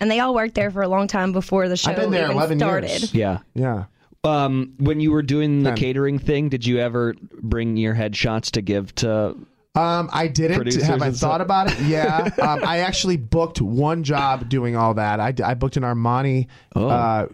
[0.00, 2.24] And they all worked there for a long time before the show I've been there
[2.26, 2.88] even 11 started.
[2.90, 3.14] years.
[3.14, 3.38] Yeah.
[3.54, 3.84] Yeah.
[4.22, 5.76] Um, when you were doing the Ten.
[5.78, 9.34] catering thing, did you ever bring your headshots to give to?
[9.74, 10.72] Um, I didn't.
[10.82, 11.40] Have I thought stuff?
[11.40, 11.80] about it?
[11.80, 12.28] Yeah.
[12.42, 15.20] um, I actually booked one job doing all that.
[15.20, 16.88] I, I booked an Armani Oh.
[16.88, 17.28] uh,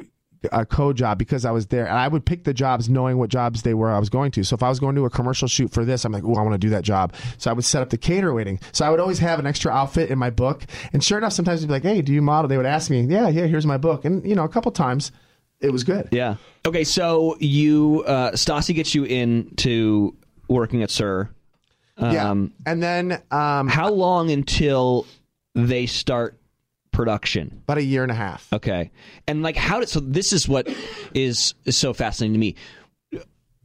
[0.52, 3.30] a co job because I was there, and I would pick the jobs knowing what
[3.30, 4.44] jobs they were I was going to.
[4.44, 6.42] So if I was going to a commercial shoot for this, I'm like, oh, I
[6.42, 7.14] want to do that job.
[7.38, 8.60] So I would set up the cater waiting.
[8.72, 10.64] So I would always have an extra outfit in my book.
[10.92, 12.48] And sure enough, sometimes they'd be like, hey, do you model?
[12.48, 14.04] They would ask me, yeah, yeah, here's my book.
[14.04, 15.12] And you know, a couple times,
[15.60, 16.08] it was good.
[16.10, 16.36] Yeah.
[16.66, 20.16] Okay, so you uh, Stassi gets you into
[20.48, 21.30] working at SUR.
[21.98, 22.30] yeah.
[22.30, 25.06] Um, And then um, How long until
[25.54, 26.38] they start
[26.94, 27.60] production?
[27.64, 28.52] about a year and a half.
[28.52, 28.90] Okay.
[29.26, 30.68] And like how did so this is what
[31.14, 32.54] is, is so fascinating to me.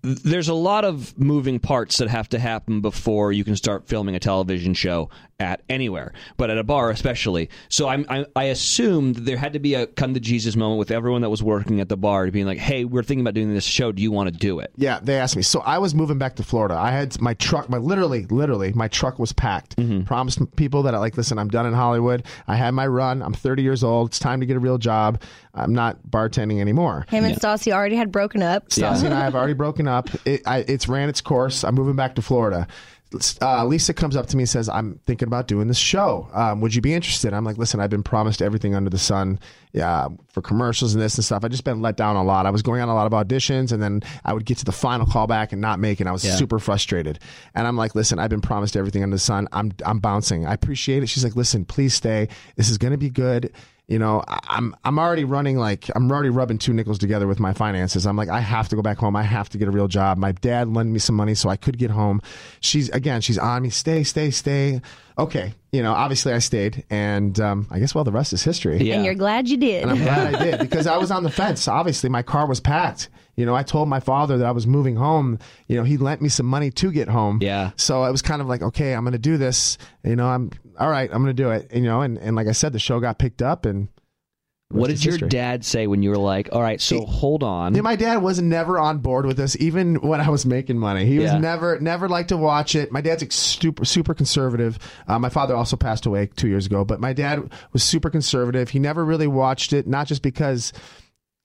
[0.02, 4.16] There's a lot of moving parts that have to happen before you can start filming
[4.16, 7.50] a television show at anywhere, but at a bar especially.
[7.70, 10.92] So I'm, I, I assumed there had to be a come to Jesus moment with
[10.92, 13.54] everyone that was working at the bar to being like, "Hey, we're thinking about doing
[13.54, 13.92] this show.
[13.92, 15.42] Do you want to do it?" Yeah, they asked me.
[15.42, 16.76] So I was moving back to Florida.
[16.76, 19.78] I had my truck, my literally, literally, my truck was packed.
[19.78, 20.04] Mm-hmm.
[20.04, 22.26] Promised people that I like, listen, I'm done in Hollywood.
[22.48, 23.22] I had my run.
[23.22, 24.10] I'm 30 years old.
[24.10, 25.22] It's time to get a real job.
[25.54, 27.06] I'm not bartending anymore.
[27.10, 28.70] Him and Stassi already had broken up.
[28.70, 30.10] Stassi and I have already broken up.
[30.26, 31.64] It, I, it's ran its course.
[31.64, 32.68] I'm moving back to Florida.
[33.42, 36.30] Uh, Lisa comes up to me and says, I'm thinking about doing this show.
[36.32, 37.34] Um, would you be interested?
[37.34, 39.40] I'm like, listen, I've been promised everything under the sun
[39.72, 41.44] yeah, for commercials and this and stuff.
[41.44, 42.46] I've just been let down a lot.
[42.46, 44.72] I was going on a lot of auditions and then I would get to the
[44.72, 46.06] final callback and not make it.
[46.06, 47.18] I was super frustrated.
[47.56, 49.48] And I'm like, listen, I've been promised everything under the sun.
[49.52, 50.46] I'm, I'm bouncing.
[50.46, 51.08] I appreciate it.
[51.08, 52.28] She's like, listen, please stay.
[52.58, 53.52] This is going to be good
[53.90, 57.40] you know I- i'm i'm already running like i'm already rubbing two nickels together with
[57.40, 59.72] my finances i'm like i have to go back home i have to get a
[59.72, 62.22] real job my dad lent me some money so i could get home
[62.62, 64.80] she's again she's on me stay stay stay
[65.18, 68.78] okay you know obviously i stayed and um, i guess well the rest is history
[68.78, 68.96] Yeah.
[68.96, 69.82] And you're glad you did.
[69.84, 71.68] and I'm glad I did because I was on the fence.
[71.68, 73.10] Obviously, my car was packed.
[73.40, 75.40] You know, I told my father that I was moving home.
[75.70, 77.40] You know, he lent me some money to get home.
[77.42, 77.72] Yeah.
[77.78, 79.78] So it was kind of like, okay, I'm going to do this.
[80.04, 81.10] You know, I'm all right.
[81.10, 81.74] I'm going to do it.
[81.74, 83.88] You know, and, and like I said, the show got picked up and.
[84.72, 85.30] What did your history.
[85.30, 87.74] dad say when you were like, "All right, so He- hold on"?
[87.74, 91.06] Yeah, my dad was never on board with this, even when I was making money.
[91.06, 92.92] He was never, never liked to watch it.
[92.92, 94.78] My dad's super, super conservative.
[95.08, 98.70] Uh, my father also passed away two years ago, but my dad was super conservative.
[98.70, 100.72] He never really watched it, not just because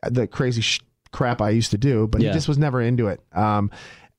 [0.02, 0.80] the crazy sh-
[1.14, 2.28] crap I used to do, but Yeah.
[2.28, 3.20] he just was never into it.
[3.32, 3.70] Um,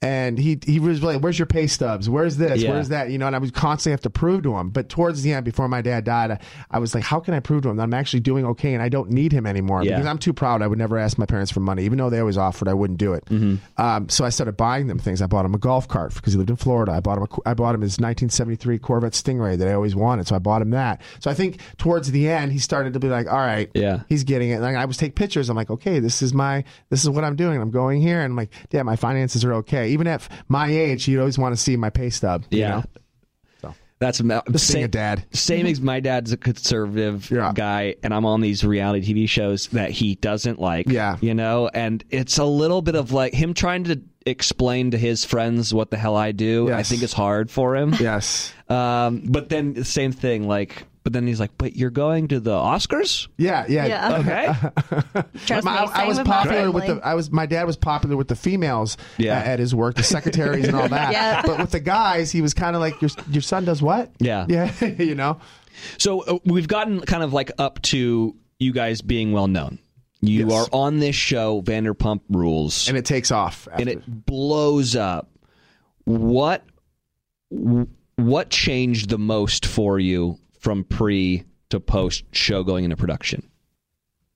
[0.01, 2.09] and he he was like, "Where's your pay stubs?
[2.09, 2.61] Where's this?
[2.61, 2.71] Yeah.
[2.71, 4.69] Where's that?" You know, and I would constantly have to prove to him.
[4.69, 7.39] But towards the end, before my dad died, I, I was like, "How can I
[7.39, 9.91] prove to him that I'm actually doing okay and I don't need him anymore?" Yeah.
[9.95, 10.61] Because I'm too proud.
[10.61, 12.67] I would never ask my parents for money, even though they always offered.
[12.67, 13.25] I wouldn't do it.
[13.25, 13.81] Mm-hmm.
[13.81, 15.21] Um, so I started buying them things.
[15.21, 16.91] I bought him a golf cart because he lived in Florida.
[16.91, 20.27] I bought him a, I bought him his 1973 Corvette Stingray that I always wanted.
[20.27, 21.01] So I bought him that.
[21.19, 24.01] So I think towards the end, he started to be like, "All right, Yeah.
[24.09, 25.49] he's getting it." And I would take pictures.
[25.49, 27.61] I'm like, "Okay, this is my this is what I'm doing.
[27.61, 31.07] I'm going here." And I'm like, "Yeah, my finances are okay." Even at my age,
[31.07, 32.45] you'd always want to see my pay stub.
[32.49, 32.69] you yeah.
[32.69, 32.83] know?
[33.97, 35.25] That's being same, a dad.
[35.31, 37.53] Same as my dad's a conservative Yeah.
[37.55, 40.89] guy, and I'm on these reality TV shows that he doesn't like.
[40.89, 41.17] Yeah.
[41.21, 45.23] you know, and it's a little bit of like him trying to explain to his
[45.23, 46.71] friends what the hell I do.
[46.73, 47.93] I think it's hard for him.
[47.99, 48.53] Yes.
[48.67, 52.51] Um, but then same thing, like, but then he's like, "But you're going to the
[52.51, 53.85] Oscars, Yeah, yeah.
[53.85, 54.17] Yeah.
[55.13, 56.99] okay?" Trust My- me, I, I was with popular with the.
[57.01, 57.31] I was.
[57.31, 59.37] My dad was popular with the females Yeah.
[59.37, 61.11] uh, at his work, the secretaries and all that.
[61.13, 61.43] Yeah.
[61.45, 64.11] But with the guys, he was kind of like your your son does what?
[64.19, 64.45] Yeah.
[64.49, 64.73] yeah.
[64.99, 65.39] you know.
[65.99, 69.77] So uh, we've gotten kind of like up to you guys being well known.
[70.21, 70.51] You Yes.
[70.51, 73.67] are on this show, Vanderpump Rules, And it takes off.
[73.71, 75.29] and it blows up.
[76.05, 76.63] What
[78.15, 83.47] what changed the most for you from pre to post show going into production?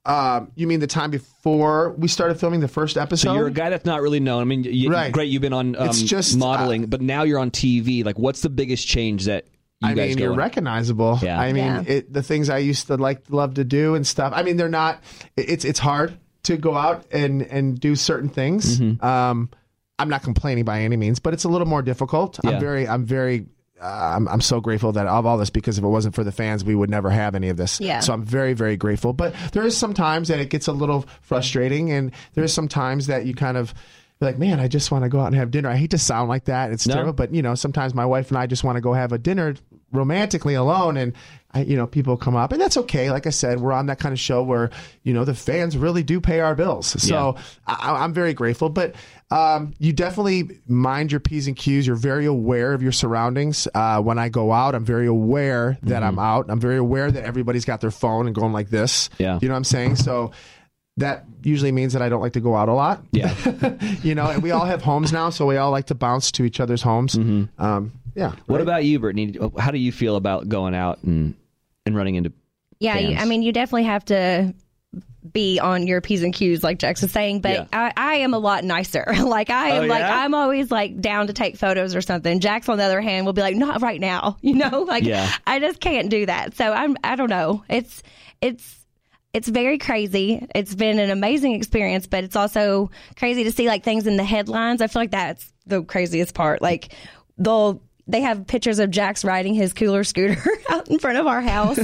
[0.06, 3.28] Um, you mean the time before we started filming the first episode?
[3.30, 4.42] So you're a guy that's not really known.
[4.42, 5.12] I mean, you, Right.
[5.12, 8.06] great, you've been on um, It's just, modeling, uh, but now you're on TV.
[8.06, 9.46] Like, what's the biggest change that
[9.82, 10.40] you I guys mean, go you're in?
[10.40, 11.20] recognizable.
[11.22, 11.40] Yeah.
[11.40, 11.84] I mean, Yeah.
[11.86, 14.32] it, the things I used to like, love to do and stuff.
[14.36, 15.04] I mean, they're not.
[15.36, 18.80] It's it's hard to go out and and do certain things.
[18.80, 19.04] Mm-hmm.
[19.06, 19.50] Um,
[20.00, 22.40] I'm not complaining by any means, but it's a little more difficult.
[22.44, 22.52] Yeah.
[22.52, 23.48] I'm very, I'm very.
[23.82, 26.32] Uh, I'm, I'm so grateful that of all this because if it wasn't for the
[26.32, 27.80] fans, we would never have any of this.
[27.80, 28.00] Yeah.
[28.02, 29.14] So I'm very, very grateful.
[29.14, 33.08] But there is some times that it gets a little frustrating, and there's some times
[33.08, 33.74] that you kind of
[34.22, 35.70] like, man, I just want to go out and have dinner.
[35.70, 36.72] I hate to sound like that.
[36.72, 36.94] It's No.
[36.96, 39.18] terrible, but you know, sometimes my wife and I just want to go have a
[39.18, 39.56] dinner
[39.92, 41.14] romantically alone and
[41.52, 43.98] I, you know people come up and that's okay like i said we're on that
[43.98, 44.70] kind of show where
[45.02, 48.94] you know the fans really do pay our bills so I, i'm very grateful but
[49.32, 54.02] um, you definitely mind your p's and q's you're very aware of your surroundings uh,
[54.02, 57.66] when i go out i'm very aware that i'm out i'm very aware that everybody's
[57.66, 59.38] got their phone and going like this Yeah.
[59.42, 60.32] you know what i'm saying so
[60.98, 63.02] that usually means that I don't like to go out a lot.
[63.14, 63.34] Yeah.
[64.04, 66.44] you know, and we all have homes now, so we all like to bounce to
[66.44, 67.16] each other's homes.
[67.16, 68.34] Um, yeah.
[68.48, 69.38] What about you, Brittany?
[69.58, 71.36] How do you feel about going out and
[71.86, 72.34] and running into?
[72.82, 73.16] Yeah, you.
[73.16, 74.54] I mean, you definitely have to
[75.32, 77.66] be on your P's and Q's, like Jax was saying, but Yeah.
[77.74, 79.06] I, I am a lot nicer.
[79.24, 80.20] like, I am Oh, like, yeah?
[80.24, 82.40] I'm always like down to take photos or something.
[82.40, 84.82] Jax, on the other hand, will be like, not right now, you know?
[84.84, 85.32] Like, Yeah.
[85.46, 86.56] I just can't do that.
[86.56, 87.64] So I'm, I don't know.
[87.70, 88.02] It's,
[88.42, 88.76] it's,
[89.34, 90.48] it's very crazy.
[90.56, 94.24] It's been an amazing experience, but it's also crazy to see like things in the
[94.24, 94.82] headlines.
[94.82, 96.62] I feel like that's the craziest part.
[96.64, 96.94] Like
[97.38, 101.42] they'll they have pictures of Jax riding his cooler scooter out in front of our
[101.42, 101.78] house,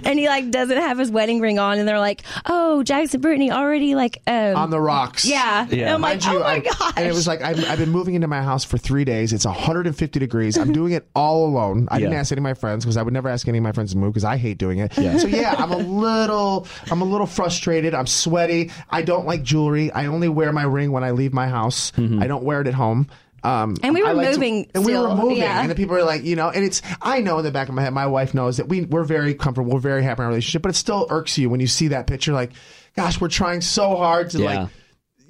[0.04, 3.22] and he like doesn't have his wedding ring on, and they're like, "Oh, Jax and
[3.22, 5.24] Brittany already like um, on the rocks.
[5.24, 7.78] Yeah, And I'm like, Mind "Oh my I- gosh!" And it was like I've, I've
[7.78, 9.32] been moving into my house for three days.
[9.32, 10.56] It's 150 degrees.
[10.56, 11.88] I'm doing it all alone.
[11.90, 13.72] I didn't ask any of my friends because I would never ask any of my
[13.72, 14.92] friends to move because I hate doing it.
[14.94, 17.94] So yeah, I'm a little, I'm a little frustrated.
[17.94, 18.70] I'm sweaty.
[18.88, 19.90] I don't like jewelry.
[19.90, 21.92] I only wear my ring when I leave my house.
[21.98, 23.08] I don't wear it at home.
[23.44, 25.60] Um, And we were I like to- moving and we were moving, yeah.
[25.62, 26.80] and the people are like, you know, and it's.
[27.00, 29.34] I know in the back of my head, my wife knows that we we're very
[29.34, 31.88] comfortable, we're very happy in our relationship, but it still irks you when you see
[31.88, 32.32] that picture.
[32.32, 32.52] Like,
[32.96, 34.44] gosh, we're trying so hard to Yeah.
[34.60, 34.68] like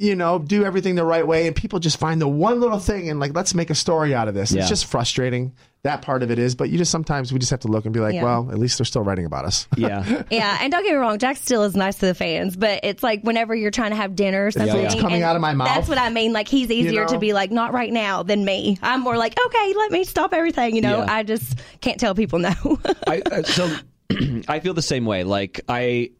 [0.03, 3.09] you know, do everything the right way, and people just find the one little thing
[3.09, 4.51] and like, let's make a story out of this.
[4.51, 4.61] Yeah.
[4.61, 5.55] It's just frustrating.
[5.85, 7.95] That part of it is, but you just sometimes we just have to look and
[7.95, 8.25] be like, Yeah.
[8.25, 9.69] well, at least they're still writing about us.
[9.77, 10.25] Yeah.
[10.31, 13.03] yeah, and don't get me wrong, Jax still is nice to the fans, but it's
[13.03, 15.69] like whenever you're trying to have dinner or something, it's coming out of my mouth.
[15.69, 16.33] That's what I mean.
[16.33, 17.13] Like he's easier know?
[17.13, 18.79] to be like, not right now, than me.
[18.83, 20.75] I'm more like, okay, let me stop everything.
[20.75, 21.15] You know, Yeah.
[21.15, 22.53] I just can't tell people no.
[23.07, 23.73] I, uh, so
[24.49, 25.23] I feel the same way.
[25.25, 26.11] Like I,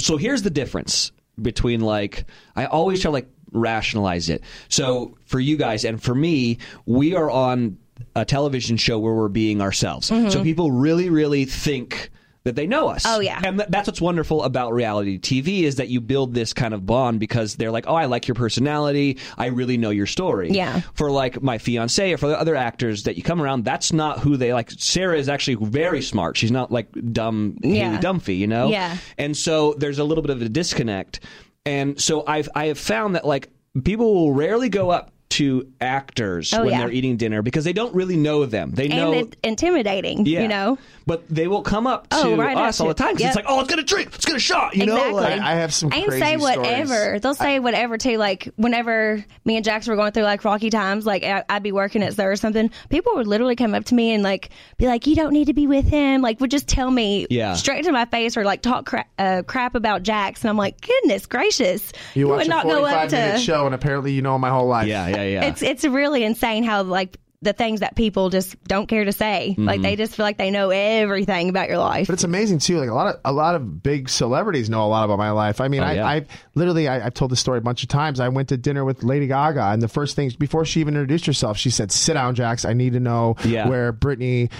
[0.00, 2.24] so here's the difference between like
[2.56, 4.42] I always try to like rationalize it.
[4.68, 7.78] So for you guys and for me, we are on
[8.14, 10.10] a television show where we're being ourselves.
[10.10, 10.30] Mm-hmm.
[10.30, 12.10] So people really, really think
[12.48, 13.04] that they know us.
[13.06, 13.40] Oh, yeah.
[13.44, 16.84] and th- that's what's wonderful about reality TV is that you build this kind of
[16.84, 19.18] bond because they're like, oh, I like your personality.
[19.36, 20.50] I really know your story.
[20.50, 20.80] Yeah.
[20.94, 24.18] For like my fiance or for the other actors that you come around, that's not
[24.20, 24.70] who they like.
[24.72, 26.36] Sarah is actually very smart.
[26.36, 27.90] She's not like dumb Yeah.
[27.90, 28.68] Haley Dunphy, you know.
[28.70, 28.96] Yeah.
[29.18, 31.20] And so there's a little bit of a disconnect,
[31.66, 33.50] and so I've I have found that like
[33.84, 36.78] people will rarely go up to actors Oh, when yeah.
[36.78, 38.70] they're eating dinner because they don't really know them.
[38.72, 39.12] They know.
[39.12, 40.78] it's intimidating, yeah, you know?
[41.06, 43.02] but they will come up to Oh, right us all the after.
[43.04, 43.28] time 'cause Yep.
[43.28, 45.10] it's like, oh, let's get a drink, let's get a shot, you know.
[45.14, 46.94] Like, I have some and crazy say whatever.
[46.94, 47.20] stories.
[47.22, 48.16] They'll say whatever too.
[48.16, 51.72] Like whenever me and Jax were going through like rocky times, like I- I'd be
[51.72, 52.70] working at SUR or something.
[52.88, 55.54] People would literally come up to me and like be like, "You don't need to
[55.54, 57.54] be with him." Like would just tell me Yeah.
[57.54, 60.80] straight to my face or like talk cra- uh, crap about Jax, and I'm like,
[60.80, 63.16] "Goodness gracious!" You watch would a not go 45 up to.
[63.16, 64.88] minute show, and apparently you know my whole life.
[64.88, 65.44] yeah, yeah, yeah.
[65.46, 69.50] It's it's really insane how like the things that people just don't care to say.
[69.52, 69.64] Mm-hmm.
[69.64, 72.08] Like they just feel like they know everything about your life.
[72.08, 72.78] But it's amazing too.
[72.78, 75.60] Like a lot of a lot of big celebrities know a lot about my life.
[75.60, 76.06] I mean, I, Oh, yeah.
[76.06, 76.26] I
[76.56, 78.18] literally I, I've told this story a bunch of times.
[78.18, 81.26] I went to dinner with Lady Gaga, and the first thing before she even introduced
[81.26, 82.64] herself, she said, "Sit down, Jax.
[82.64, 83.68] I need to know Yeah.
[83.68, 84.50] where Brittany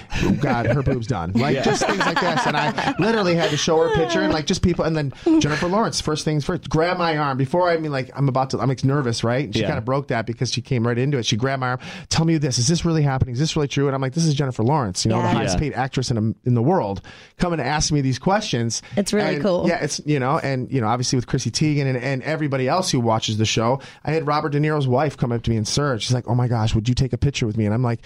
[0.41, 2.47] got her boobs done." Like just things like this.
[2.47, 4.85] And I literally had to show her a picture and like just people.
[4.85, 8.29] And then Jennifer Lawrence, first things first, grab my arm before I mean like I'm
[8.29, 8.59] about to.
[8.61, 9.45] I'm like nervous, right?
[9.47, 9.67] And she Yeah.
[9.69, 11.27] kind of broke that because she came right into it.
[11.27, 11.81] She grabbed my arm.
[12.09, 12.59] Tell me this.
[12.59, 13.33] Is this really happening?
[13.33, 13.87] Is this really true?
[13.87, 15.05] And I'm like, this is Jennifer Lawrence.
[15.05, 15.61] You know, the highest Yeah.
[15.61, 17.01] paid actress in, a, in the world
[17.39, 18.83] coming to ask me these questions.
[18.97, 19.67] It's really And, cool.
[19.69, 22.91] Yeah, it's you know, and you know, obviously with Chrissy Teigen and, and everybody else
[22.91, 25.67] who watches the show, I had Robert De Niro's wife come up to me and
[25.67, 26.03] search.
[26.03, 28.01] She's like, "Oh my gosh, would you take a picture with me?" And I'm like.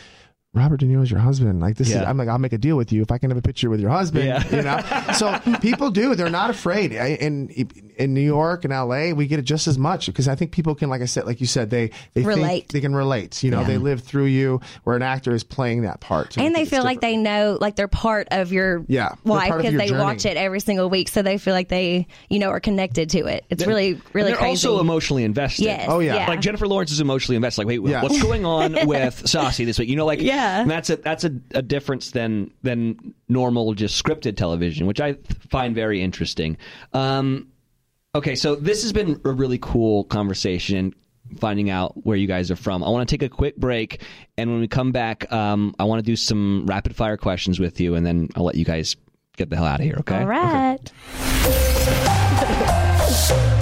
[0.54, 1.60] Robert De Niro's your husband.
[1.62, 3.38] Like this is, I'm like, I'll make a deal with you if I can have
[3.38, 4.26] a picture with your husband.
[4.26, 4.44] Yeah.
[4.54, 6.14] You know, so people do.
[6.14, 6.92] They're not afraid.
[6.94, 7.16] I-
[8.02, 10.50] In in New York and L.A., we get it just as much because I think
[10.52, 12.48] people can, like I said, like you said, they they Relate.
[12.62, 13.42] think they can relate.
[13.42, 16.32] You know, they live through you, where an actor is playing that part.
[16.34, 19.14] So and they think it's feel like they know like they're part of your Yeah,
[19.24, 20.02] they're life because they journey.
[20.02, 23.26] watch it every single week so they feel like they you know are connected to
[23.26, 25.64] it it's really really they're crazy also emotionally invested.
[25.64, 26.16] yes Oh, yeah.
[26.16, 26.28] yeah.
[26.28, 27.60] Like Jennifer Lawrence is emotionally invested.
[27.66, 28.02] Like, wait, Yeah.
[28.02, 29.88] what's going on with Stassi this week?
[29.88, 30.60] You know, like, Yeah.
[30.62, 35.14] and that's a that's a, a difference than than normal just scripted television, which I
[35.50, 36.56] find very interesting.
[36.92, 37.48] Um,
[38.14, 40.94] okay, so this has been a really cool conversation.
[41.38, 42.84] Finding out where you guys are from.
[42.84, 44.02] I want to take a quick break,
[44.36, 47.80] and when we come back, um, I want to do some rapid fire questions with
[47.80, 48.96] you, and then I'll let you guys
[49.38, 49.96] get the hell out of here.
[50.00, 50.18] Okay.
[50.18, 50.92] all right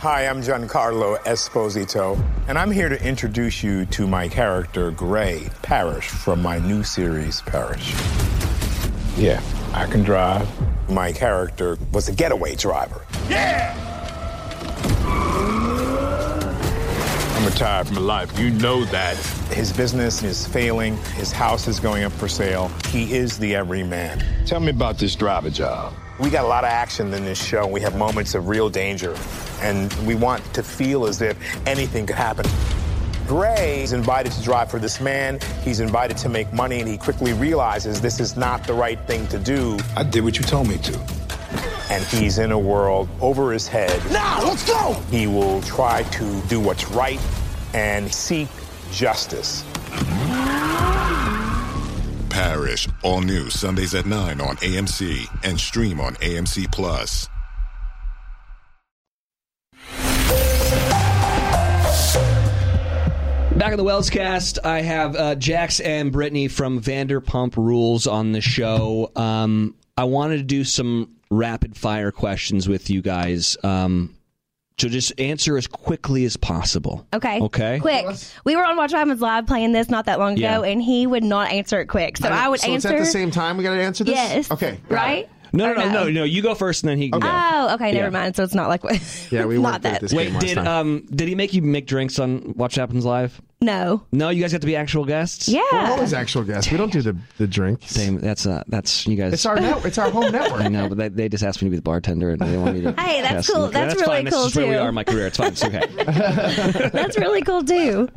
[0.00, 6.08] Hi, I'm Giancarlo Esposito, and I'm here to introduce you to my character, Gray Parrish,
[6.08, 7.92] from my new series, Parrish.
[9.18, 9.42] Yeah,
[9.74, 10.48] I can drive.
[10.88, 13.04] My character was a getaway driver.
[13.28, 13.76] Yeah!
[17.36, 18.38] I'm retired from life.
[18.38, 19.18] You know that.
[19.52, 20.96] His business is failing.
[21.12, 22.68] His house is going up for sale.
[22.88, 24.24] He is the everyman.
[24.46, 25.92] Tell me about this driver job.
[26.20, 27.66] We got a lot of action in this show.
[27.66, 29.16] We have moments of real danger,
[29.62, 31.34] and we want to feel as if
[31.66, 32.44] anything could happen.
[33.26, 35.38] Gray is invited to drive for this man.
[35.62, 39.26] He's invited to make money, and he quickly realizes this is not the right thing
[39.28, 39.78] to do.
[39.96, 40.98] I did what you told me to.
[41.90, 43.98] And he's in a world over his head.
[44.12, 44.92] Now, let's go!
[45.10, 47.20] He will try to do what's right
[47.72, 48.48] and seek
[48.92, 49.64] justice.
[52.40, 57.28] Parrish, all new Sundays at 9 on AMC and stream on AMC Plus.
[63.58, 68.32] Back on the Wells cast, I have uh, Jax and Brittany from Vanderpump Rules on
[68.32, 69.12] the show.
[69.14, 73.58] Um, I wanted to do some rapid fire questions with you guys.
[73.62, 74.16] Um,
[74.80, 77.06] so just answer as quickly as possible.
[77.14, 77.40] Okay.
[77.40, 77.78] Okay.
[77.80, 78.06] Quick.
[78.44, 80.62] We were on Watch What Happens Live playing this not that long ago, Yeah.
[80.62, 82.16] and he would not answer it quick.
[82.16, 82.66] So I, would answer.
[82.66, 82.88] so answer.
[82.88, 84.14] it's at the same time we got to answer this?
[84.14, 84.50] Yes.
[84.50, 84.80] Okay.
[84.88, 85.28] Right?
[85.52, 86.04] No, no, no, no?
[86.04, 86.24] no, no.
[86.24, 87.28] You go first, and then he can go.
[87.30, 87.92] Oh, okay.
[87.92, 88.10] Never Yeah.
[88.10, 88.36] mind.
[88.36, 89.00] So it's not like what.
[89.30, 90.00] Yeah, we not weren't at that.
[90.00, 90.66] this Wait, game last did time.
[90.66, 93.40] um did he make you make drinks on Watch What Happens Live?
[93.62, 94.02] No.
[94.10, 95.46] No, you guys have to be actual guests.
[95.48, 95.60] Yeah.
[95.72, 96.70] We're always actual guests.
[96.72, 97.80] We don't do the, the drink.
[97.84, 98.18] Same.
[98.18, 99.34] That's uh, that's you guys.
[99.34, 100.62] It's our net, it's our home network.
[100.62, 102.74] I know, but they, they just asked me to be the bartender, and they want
[102.76, 102.92] me to.
[103.00, 103.50] Hey, that's test.
[103.52, 103.64] cool.
[103.64, 104.26] Okay, That's really fine.
[104.30, 105.26] cool, That's just where we are in my career.
[105.26, 105.48] It's fine.
[105.52, 105.86] It's okay.
[106.92, 108.08] That's really cool too.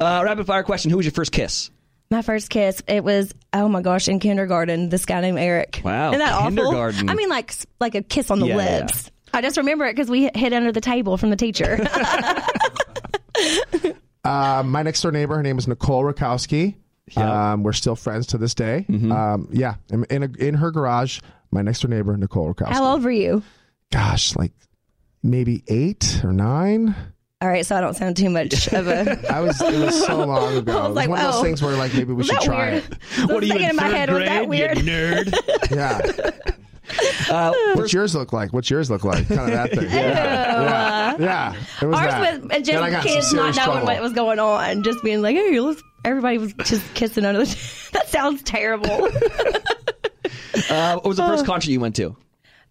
[0.00, 1.70] uh, rapid fire question: Who was your first kiss?
[2.10, 4.88] My first kiss, it was oh my gosh, in kindergarten.
[4.88, 5.80] This guy named Eric.
[5.84, 6.98] Wow, Isn't that kindergarten.
[7.00, 7.10] awful?
[7.10, 9.10] I mean, like like a kiss on the Yeah, yeah, lips.
[9.32, 11.78] I just remember it because we hid under the table from the teacher.
[14.22, 16.74] Uh, my next door neighbor, her name is Nicole Rakowski.
[17.16, 18.84] Um, we're still friends to this day.
[18.86, 19.10] Mm-hmm.
[19.10, 22.68] Um, yeah, in in, a, in her garage, my next door neighbor, Nicole Rakowski.
[22.72, 23.42] How old were you?
[23.90, 24.52] Gosh, like
[25.22, 26.94] maybe eight or nine.
[27.42, 29.18] All right, so I don't sound too much of a.
[29.32, 29.60] I was.
[29.62, 30.72] It was so long ago.
[30.72, 32.36] I was it was like, one of those things where like maybe we was should
[32.36, 32.84] that try weird?
[32.84, 32.98] it.
[33.18, 34.76] I was thinking in my head, was that weird?
[34.78, 35.70] nerd?
[35.70, 36.50] Yeah.
[37.30, 38.52] Uh, What's yours look like?
[38.52, 39.28] What's yours look like?
[39.28, 39.82] Kind of that thing.
[39.84, 39.88] Ew.
[39.88, 41.16] Yeah.
[41.20, 41.54] yeah.
[41.80, 42.40] It was Ours that.
[42.42, 43.86] was Then just I kids not knowing trouble.
[43.86, 47.88] what was going on, just being like, "Hey, let's." Everybody was just kissing under the.
[47.92, 48.90] that sounds terrible.
[50.68, 52.16] Uh, what was the first concert you went to?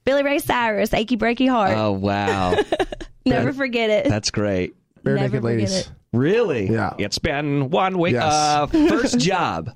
[0.03, 2.55] Billy Ray Cyrus, "Achy Breaky Heart." Oh wow,
[3.29, 4.05] Never forget it.
[4.09, 4.75] that's great.
[5.03, 5.75] Bare Never naked ladies.
[5.77, 5.91] it.
[6.13, 6.71] Really?
[6.71, 6.93] Yeah.
[6.97, 8.13] It's been one week.
[8.13, 8.23] Yes.
[8.33, 9.71] Uh, first job.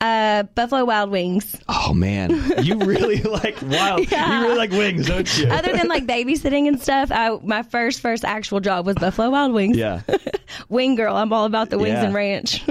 [0.00, 1.56] Uh, Buffalo Wild Wings.
[1.68, 2.30] Oh man,
[2.62, 4.08] you really like wild.
[4.10, 4.38] Yeah.
[4.42, 5.48] You really like wings, don't you?
[5.48, 9.52] Other than like babysitting and stuff, I, my first first actual job was Buffalo Wild
[9.52, 9.76] Wings.
[9.76, 10.02] yeah.
[10.68, 11.16] Wing girl.
[11.16, 12.04] I'm all about the wings Yeah.
[12.04, 12.64] and ranch.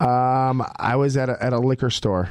[0.00, 2.28] Um, I was at a, at a liquor store.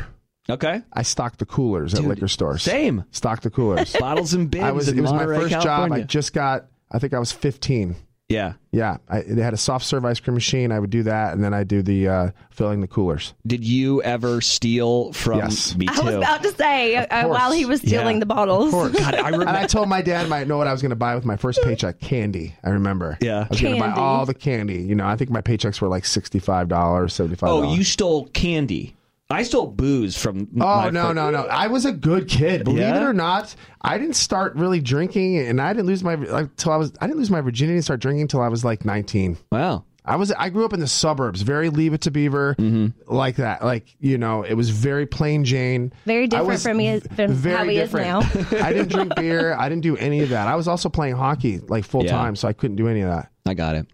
[0.49, 0.81] Okay.
[0.93, 2.61] I stocked the coolers at liquor stores.
[2.61, 3.03] Same.
[3.11, 3.93] Stocked the coolers.
[3.99, 4.63] Bottles and bins.
[4.63, 4.87] I was.
[4.87, 5.91] It was my Monterey, first job.
[5.91, 6.67] I just got.
[6.91, 7.95] I think I was 15.
[8.29, 8.53] Yeah.
[8.73, 10.73] Yeah, I, they had a soft serve ice cream machine.
[10.73, 13.33] I would do that, and then I do the uh, filling the coolers.
[13.47, 15.77] Did you ever steal from Yes.
[15.77, 15.93] me too?
[15.93, 18.19] I was about to say uh, while he was stealing Yeah.
[18.19, 18.65] the bottles.
[18.65, 18.99] Of course.
[18.99, 19.59] God, I and remember.
[19.61, 21.61] I told my dad I know what I was going to buy with my first
[21.63, 22.53] paycheck candy.
[22.65, 23.17] I remember.
[23.21, 23.45] Yeah.
[23.45, 24.81] I was going to buy all the candy.
[24.83, 27.37] You know, I think my paychecks were like $65, $75.
[27.43, 28.93] oh, you stole candy.
[29.29, 30.47] I stole booze from.
[30.55, 31.39] Oh my no fir- no no!
[31.47, 32.63] I was a good kid.
[32.63, 33.01] Believe Yeah?
[33.01, 36.71] it or not, I didn't start really drinking, and I didn't lose my like, till
[36.71, 36.93] I was.
[37.01, 39.37] I didn't lose my virginity and start drinking until I was like nineteen.
[39.51, 39.83] Wow.
[40.05, 40.31] I was.
[40.31, 43.13] I grew up in the suburbs, very Leave It to Beaver, Mm-hmm.
[43.13, 43.65] like that.
[43.65, 45.91] Like you know, it was very plain Jane.
[46.05, 47.01] Very different from me.
[47.01, 48.19] from very how he is now.
[48.63, 49.53] I didn't drink beer.
[49.55, 50.47] I didn't do any of that.
[50.47, 52.11] I was also playing hockey like full Yeah.
[52.11, 53.29] time, so I couldn't do any of that.
[53.45, 53.87] I got it.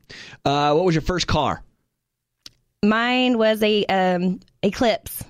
[0.45, 1.63] Uh, what was your first car?
[2.85, 5.23] Mine was a um, Eclipse,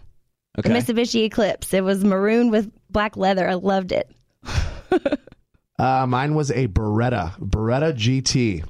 [0.59, 0.71] Okay.
[0.71, 1.73] a Mitsubishi Eclipse.
[1.73, 3.49] It was maroon with black leather.
[3.49, 4.09] I loved it.
[5.79, 8.63] Uh, mine was a Beretta, Beretta GT.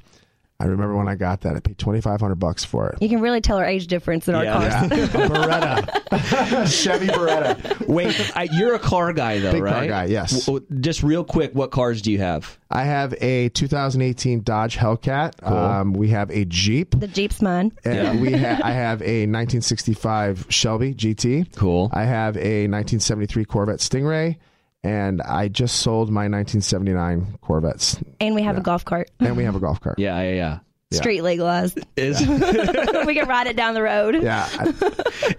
[0.60, 1.56] I remember when I got that.
[1.56, 3.02] I paid twenty five hundred bucks for it.
[3.02, 4.72] You can really tell our age difference in our cars.
[4.72, 7.86] Yeah, Beretta, Chevy Beretta.
[7.88, 10.46] Wait, I, you're a car guy though, Big car guy, yes.
[10.46, 12.58] W- w- just real quick, what cars do you have?
[12.70, 15.44] I have a 2018 Dodge Hellcat.
[15.46, 16.98] Um, we have a Jeep.
[16.98, 17.72] The Jeep's mine.
[17.84, 21.54] And we ha- I have a 1965 Shelby GT.
[21.56, 21.90] Cool.
[21.92, 24.36] I have a 1973 Corvette Stingray,
[24.84, 27.98] and I just sold my 1979 Corvettes.
[28.20, 29.10] And we have a golf cart.
[29.18, 29.98] And we have a golf cart.
[29.98, 30.58] Yeah, yeah, yeah.
[30.90, 30.98] Yeah.
[30.98, 31.78] Street legalized.
[31.96, 32.20] Is
[33.06, 34.22] we can ride it down the road.
[34.22, 34.48] Yeah.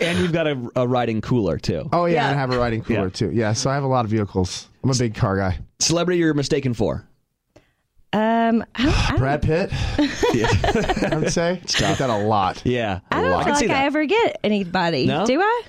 [0.02, 1.88] And you've got a, a riding cooler too.
[1.94, 2.28] oh yeah, Yeah.
[2.30, 3.10] and I have a riding cooler Yeah.
[3.10, 3.32] too.
[3.32, 4.68] Yeah, so I have a lot of vehicles.
[4.84, 5.60] I'm a big car guy.
[5.80, 7.08] Celebrity you're mistaken for?
[8.12, 9.70] Um, I don't, I don't, Brad Pitt,
[11.12, 11.62] I would say.
[11.64, 12.62] I get that a lot.
[12.66, 15.06] Yeah, I don't I can feel see like I ever get anybody.
[15.06, 15.26] No?
[15.26, 15.62] Do I?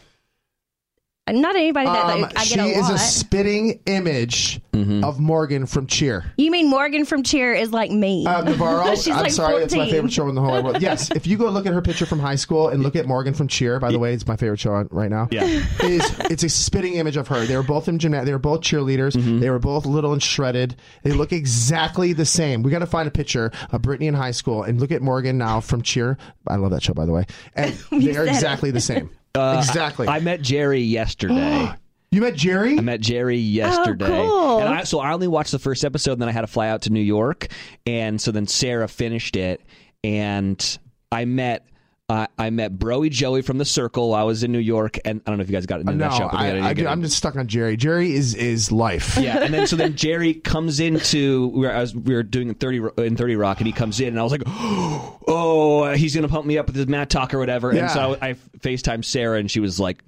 [1.29, 2.73] Not anybody that Um, like, I she get a lot.
[2.73, 2.95] She is lot.
[2.95, 5.05] a spitting image Mm-hmm.
[5.05, 6.31] of Morgan from Cheer.
[6.37, 8.27] you mean Morgan from Cheer is like me?
[8.27, 9.65] Uh, Navarro, She's I'm like sorry, 14.
[9.65, 10.83] it's my favorite show in the whole wide world.
[10.83, 13.33] Yes, if you go look at her picture from high school and look at Morgan
[13.33, 15.29] from Cheer, by the way, it's my favorite show on, right now.
[15.31, 15.45] Yeah.
[15.83, 17.47] is it's a spitting image of her.
[17.47, 18.27] They were both in gymnast.
[18.27, 19.13] They were both cheerleaders.
[19.15, 19.41] Mm-hmm.
[19.41, 20.77] They were both little and shredded.
[21.05, 22.63] They look exactly the same.
[22.63, 25.39] We got to find a picture of Brittany in high school and look at Morgan
[25.39, 26.19] now from Cheer.
[26.47, 27.25] I love that show, by the way.
[27.55, 28.29] And they are said it.
[28.29, 29.09] exactly the same.
[29.37, 30.09] Uh, exactly.
[30.09, 31.73] I met Jerry yesterday.
[32.11, 32.79] you met Jerry?
[32.79, 34.07] I met Jerry yesterday.
[34.07, 34.61] cool.
[34.61, 36.69] And I, so I only watched the first episode, and then I had to fly
[36.69, 37.49] out to New York.
[37.87, 39.61] And so then Sarah finished it,
[40.03, 40.79] and
[41.13, 41.67] I met.
[42.09, 44.11] Uh, I met Bro Joey from the Circle.
[44.11, 45.93] while I was in New York, and I don't know if you guys got into
[45.93, 46.27] no, that show.
[46.27, 47.77] I, I, am just stuck on Jerry.
[47.77, 49.17] Jerry is is life.
[49.17, 52.55] Yeah, and then so then Jerry comes into we were, I was, we were doing
[52.55, 56.29] thirty in Thirty Rock, and he comes in, and I was like, oh, he's gonna
[56.29, 57.75] pump me up with his mat talk or whatever.
[57.75, 57.83] Yeah.
[57.83, 60.05] And so I, I Facetime Sarah, and she was like,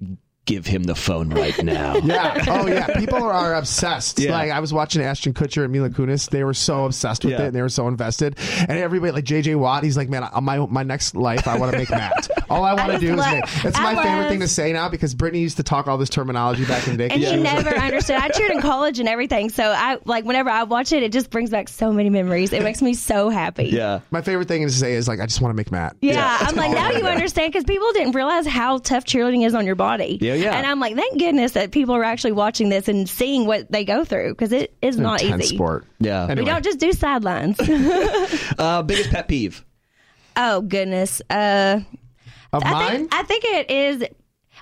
[0.49, 1.97] give him the phone right now.
[1.99, 2.43] Yeah.
[2.49, 2.99] Oh, yeah.
[2.99, 4.19] People are, are obsessed.
[4.19, 4.33] Yeah.
[4.33, 6.31] Like I was watching Ashton Kutcher and Mila Kunis.
[6.31, 7.43] They were so obsessed with Yeah.
[7.43, 8.39] it and they were so invested.
[8.61, 11.73] And everybody, like JJ Watt, he's like, man, I- my my next life, I want
[11.73, 12.29] to make mat.
[12.49, 13.65] All I want to do just is love- make.
[13.67, 16.09] It's I my favorite thing to say now because Brittany used to talk all this
[16.09, 17.09] terminology back in the day.
[17.11, 18.17] 'cause and she you was like- never understood.
[18.17, 21.29] I cheered in college and everything, so I like whenever I watch it, it just
[21.31, 22.53] brings back so many memories.
[22.55, 23.67] It makes me so happy.
[23.67, 24.01] Yeah.
[24.11, 25.95] my favorite thing to say is like, I just want to make mat.
[26.01, 29.67] Yeah, I'm like now you understand because people didn't realize how tough cheerleading is on
[29.67, 30.19] your body.
[30.21, 30.57] Yeah, yeah.
[30.57, 33.85] And I'm like, thank goodness that people are actually watching this and seeing what they
[33.85, 35.57] go through because it is not Intense easy.
[35.57, 35.85] sport.
[36.01, 36.27] Yeah.
[36.35, 37.59] We don't just do sidelines.
[38.59, 39.65] Uh, biggest pet peeve.
[40.37, 41.21] oh goodness.
[41.31, 41.81] Uh,
[42.53, 42.91] Of I mine?
[42.99, 44.05] think I think it is.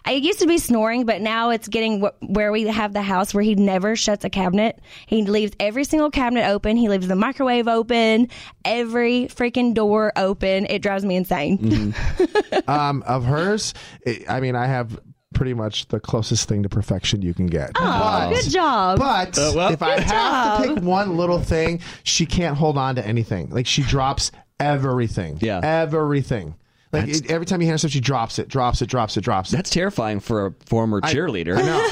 [0.09, 3.35] It used to be snoring, but now it's getting wh- where we have the house
[3.35, 4.79] where he never shuts a cabinet.
[5.07, 6.77] He leaves every single cabinet open.
[6.77, 8.29] He leaves the microwave open,
[8.65, 10.67] every freaking door open.
[10.67, 11.59] It drives me insane.
[11.59, 12.59] Mm-hmm.
[12.71, 14.97] um, of hers, it, I mean, I have
[15.35, 17.73] pretty much the closest thing to perfection you can get.
[17.77, 18.99] Oh, good job.
[18.99, 22.79] But Uh, well- if I Good have to pick one little thing, she can't hold
[22.79, 23.51] on to anything.
[23.51, 25.39] Like she drops everything.
[25.41, 25.61] Yeah.
[25.63, 26.55] Everything.
[26.93, 29.21] Like it, every time you hear her stuff, she drops it, drops it, drops it,
[29.23, 29.57] drops it.
[29.57, 31.59] That's terrifying for a former cheerleader.
[31.59, 31.87] I know.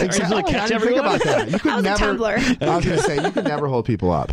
[0.06, 0.42] exactly.
[0.44, 1.50] catch I didn't think about that.
[1.50, 1.98] You could I was a never.
[1.98, 2.36] tumbler.
[2.38, 4.32] I was going to say you could never hold people up.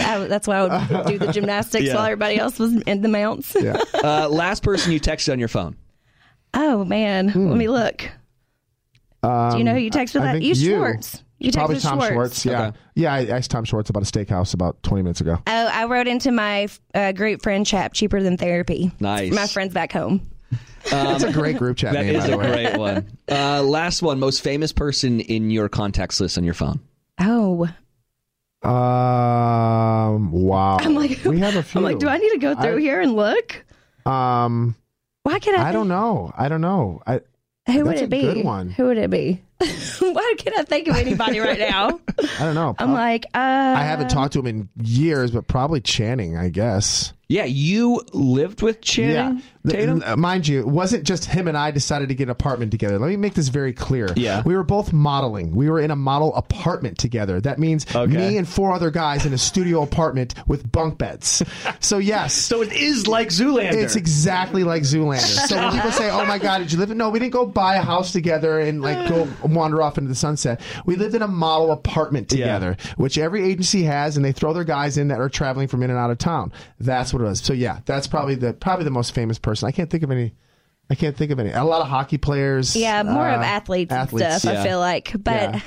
[0.00, 1.94] I- that's why I would do the gymnastics Yeah.
[1.96, 3.54] while everybody else was in the mounts.
[3.60, 3.76] Yeah.
[4.02, 5.76] Uh, last person you texted on your phone.
[6.54, 7.98] Oh man, let me look.
[7.98, 10.42] do you know who you texted Um, I that?
[10.42, 10.76] You you.
[10.76, 11.22] Schwartz.
[11.38, 12.12] You texted Probably Tom Schwartz.
[12.12, 12.44] Schwartz.
[12.46, 12.66] Yeah.
[12.68, 12.76] Okay.
[12.94, 13.14] Yeah.
[13.14, 15.38] I asked Tom Schwartz about a steakhouse about 20 minutes ago.
[15.46, 18.92] Oh, I wrote into my uh, group friend chat, cheaper than therapy.
[19.00, 19.32] Nice.
[19.32, 20.20] My friends back home.
[20.90, 22.46] That's a great group chat That name, is by the a way.
[22.64, 23.06] great one.
[23.28, 24.20] Uh, last one.
[24.20, 26.80] Most famous person in your contacts list on your phone.
[27.18, 27.68] Oh,
[28.62, 30.30] Um.
[30.32, 30.76] Wow.
[30.80, 31.78] I'm like, we have a few.
[31.80, 33.64] I'm like, do I need to go through I- here and look?
[34.06, 34.74] Um.
[35.24, 35.68] Why can't I?
[35.68, 36.32] I don't know.
[36.36, 37.00] I don't know.
[37.06, 37.20] I.
[37.70, 38.22] Who would it a be?
[38.22, 38.70] good one.
[38.70, 39.40] Who would it be?
[40.00, 42.00] Why can't I think of anybody right now?
[42.18, 42.74] I don't know.
[42.76, 47.12] I'm like, uh, I haven't talked to him in years, but probably Channing, I guess.
[47.28, 50.02] Yeah, you lived with Channing The- Tatum.
[50.04, 52.98] uh, mind you, it wasn't just him and I decided to get an apartment together.
[52.98, 54.08] Let me make this very clear.
[54.16, 54.42] Yeah.
[54.44, 55.54] We were both modeling.
[55.54, 57.40] We were in a model apartment together.
[57.40, 61.42] That means me and four other guys in a studio apartment with bunk beds.
[61.80, 62.34] So, yes.
[62.52, 63.72] So it is like Zoolander.
[63.74, 65.46] It's exactly like Zoolander.
[65.48, 67.46] So when people say, "Oh my God, did you live in?" No, we didn't go
[67.46, 70.60] buy a house together and like go wander off into the sunset.
[70.84, 74.64] We lived in a model apartment together, which every agency has, and they throw their
[74.64, 76.52] guys in that are traveling from in and out of town.
[76.80, 77.40] That's what it was.
[77.40, 79.51] So yeah, that's probably the probably the most famous person.
[79.62, 80.34] I can't think of any.
[80.90, 81.50] I can't think of any.
[81.52, 82.74] A lot of hockey players.
[82.76, 84.54] Yeah, more of uh, athletes, athletes, and stuff.
[84.54, 84.60] yeah.
[84.60, 85.54] I feel like, but.
[85.54, 85.60] Yeah.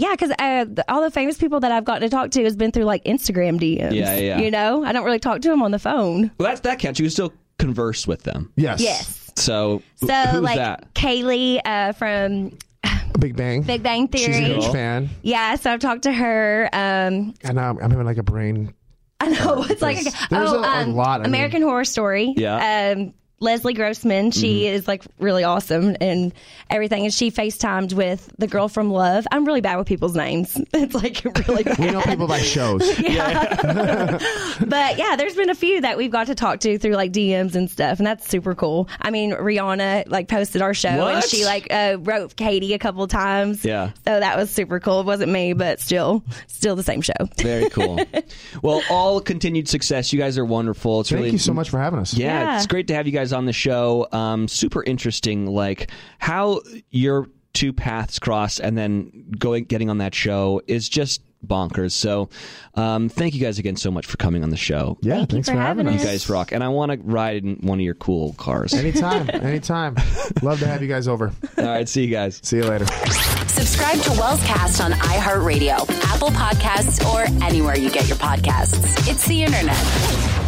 [0.00, 2.70] Yeah, because uh, all the famous people that I've gotten to talk to has been
[2.70, 3.92] through like Instagram DMs.
[3.94, 4.38] Yeah, yeah.
[4.38, 6.30] You know, I don't really talk to them on the phone.
[6.38, 7.00] Well, that's that counts.
[7.00, 8.52] You can still converse with them.
[8.54, 8.80] Yes.
[8.80, 9.32] Yes.
[9.34, 10.94] So, So, who's like that?
[10.94, 12.56] Kaley uh, from
[13.18, 13.62] Big Bang.
[13.62, 14.34] Big Bang Theory.
[14.34, 15.10] She's a huge fan.
[15.22, 16.68] Yeah, so I've talked to her.
[16.72, 18.72] Um, And now I'm having like a brain.
[19.20, 21.62] I know it's like There's- a, there's oh, a- a um, lot, I mean- American
[21.62, 22.34] Horror Story.
[22.36, 22.94] Yeah.
[22.96, 24.74] Um, Leslie Grossman, she Mm-hmm.
[24.74, 26.32] is like really awesome and
[26.68, 27.04] everything.
[27.04, 29.26] And she FaceTimed with the girl from Love.
[29.30, 30.58] I'm really bad with people's names.
[30.74, 31.78] It's like really bad.
[31.78, 32.82] We know people by shows.
[32.98, 37.54] but yeah, there's been a few that we've got to talk to through like DMs
[37.54, 38.88] and stuff, and that's super cool.
[39.00, 43.06] I mean, Rihanna like posted our show, and she like uh, wrote Katie a couple
[43.08, 43.64] times.
[43.64, 43.90] Yeah.
[44.04, 45.00] so that was super cool.
[45.00, 47.12] It wasn't me, but still, still the same show.
[47.38, 48.00] Very cool.
[48.62, 50.12] well, all continued success.
[50.12, 51.00] You guys are wonderful.
[51.00, 52.14] It's Thank really you so much for having us.
[52.14, 52.56] Yeah, Yeah.
[52.56, 54.08] it's great to have you guys on the show.
[54.12, 56.60] Um, super interesting, like how
[56.90, 61.92] your two paths cross, and then going getting on that show is just bonkers.
[61.92, 62.28] So,
[62.74, 64.98] um, thank you guys again so much for coming on the show.
[65.02, 66.04] Yeah, thanks for, having You us.
[66.04, 68.74] guys rock, and I want to ride in one of your cool cars.
[68.74, 69.94] Anytime, anytime.
[70.42, 71.32] Love to have you guys over.
[71.56, 72.40] All right, see you guys.
[72.42, 72.86] See you later.
[73.46, 79.08] Subscribe to Wells Cast on iHeartRadio, Apple Podcasts, or anywhere you get your podcasts.
[79.08, 80.47] It's the internet.